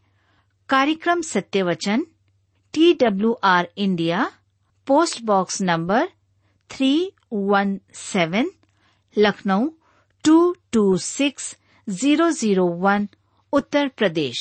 कार्यक्रम 0.69 1.21
Satya 1.23 1.61
Vachan 1.63 2.05
T 2.73 2.93
W 3.01 3.31
R 3.45 3.67
India 3.77 4.31
post 4.87 5.21
box 5.25 5.61
number 5.61 6.07
three 6.69 6.91
one 7.33 7.79
seven 7.95 8.51
Lucknow 9.17 9.69
two 10.23 10.55
two 10.73 10.97
six 10.99 11.55
zero 11.87 12.29
zero 12.31 12.65
one 12.79 13.07
Uttar 13.53 13.87
Pradesh. 13.97 14.39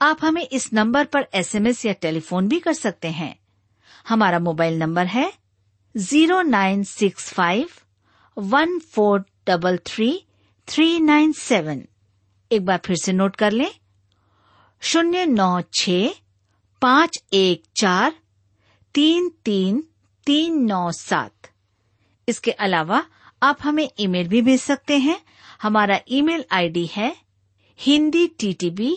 आप 0.00 0.24
हमें 0.24 0.46
इस 0.48 0.72
नंबर 0.72 1.04
पर 1.04 1.26
एसएमएस 1.34 1.84
या 1.86 1.92
टेलीफोन 2.02 2.48
भी 2.48 2.58
कर 2.60 2.72
सकते 2.72 3.08
हैं। 3.10 3.34
हमारा 4.08 4.38
मोबाइल 4.40 4.78
नंबर 4.78 5.06
है 5.06 5.32
zero 5.94 6.40
nine 6.42 6.82
six 6.84 7.32
five 7.34 7.68
one 8.36 8.78
four 8.92 9.24
double 9.46 9.78
three 9.86 10.10
three 10.68 10.98
nine 11.00 11.32
seven 11.32 11.84
एक 12.52 12.64
बार 12.66 12.80
फिर 12.86 12.96
से 12.96 13.12
नोट 13.12 13.36
कर 13.36 13.52
लें। 13.52 13.70
शून्य 14.82 15.24
नौ 15.26 15.60
छ 15.74 15.90
पाँच 16.82 17.22
एक 17.34 17.62
चार, 17.76 18.14
तीन 18.94 19.28
तीन 19.44 19.82
तीन 20.26 20.62
नौ 20.64 20.90
सात। 20.92 21.50
इसके 22.28 22.50
अलावा 22.50 23.02
आप 23.42 23.58
हमें 23.62 23.88
ईमेल 24.00 24.28
भी 24.28 24.42
भेज 24.42 24.60
सकते 24.60 24.98
हैं। 24.98 25.18
हमारा 25.62 25.98
ईमेल 26.10 26.44
आईडी 26.52 26.84
है 26.86 27.14
Hindi 27.80 28.26
T 28.38 28.52
T 28.52 28.70
B 28.70 28.92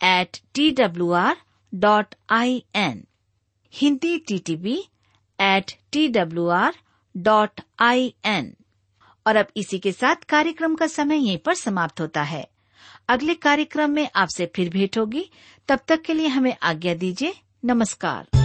at 0.00 0.38
T 0.54 0.70
W 0.72 1.10
R 1.12 1.36
dot 1.72 2.14
I 2.30 2.62
N 2.76 3.02
Hindi 3.74 4.16
T 4.18 4.38
T 4.38 4.56
B 4.56 4.76
at 5.38 5.72
T 5.92 6.06
W 6.08 6.46
R 6.48 6.74
dot 7.14 7.60
I 7.80 8.12
N 8.26 8.52
और 9.26 9.36
अब 9.36 9.46
इसी 9.56 9.78
के 9.78 9.92
साथ 9.92 10.24
कार्यक्रम 10.28 10.74
का 10.74 10.86
समय 10.86 11.16
यहीं 11.16 11.38
पर 11.38 11.54
समाप्त 11.54 12.00
होता 12.00 12.22
है। 12.22 12.46
अगले 13.08 13.34
कार्यक्रम 13.34 13.90
में 13.90 14.08
आपसे 14.16 14.46
फिर 14.46 14.70
भेंट 14.70 14.98
होगी। 14.98 15.30
तब 15.68 15.78
तक 15.88 16.02
के 16.02 16.14
लिए 16.14 16.26
हमें 16.26 16.56
आज्ञा 16.62 16.94
दीजिए। 16.94 17.34
नमस्कार। 17.64 18.37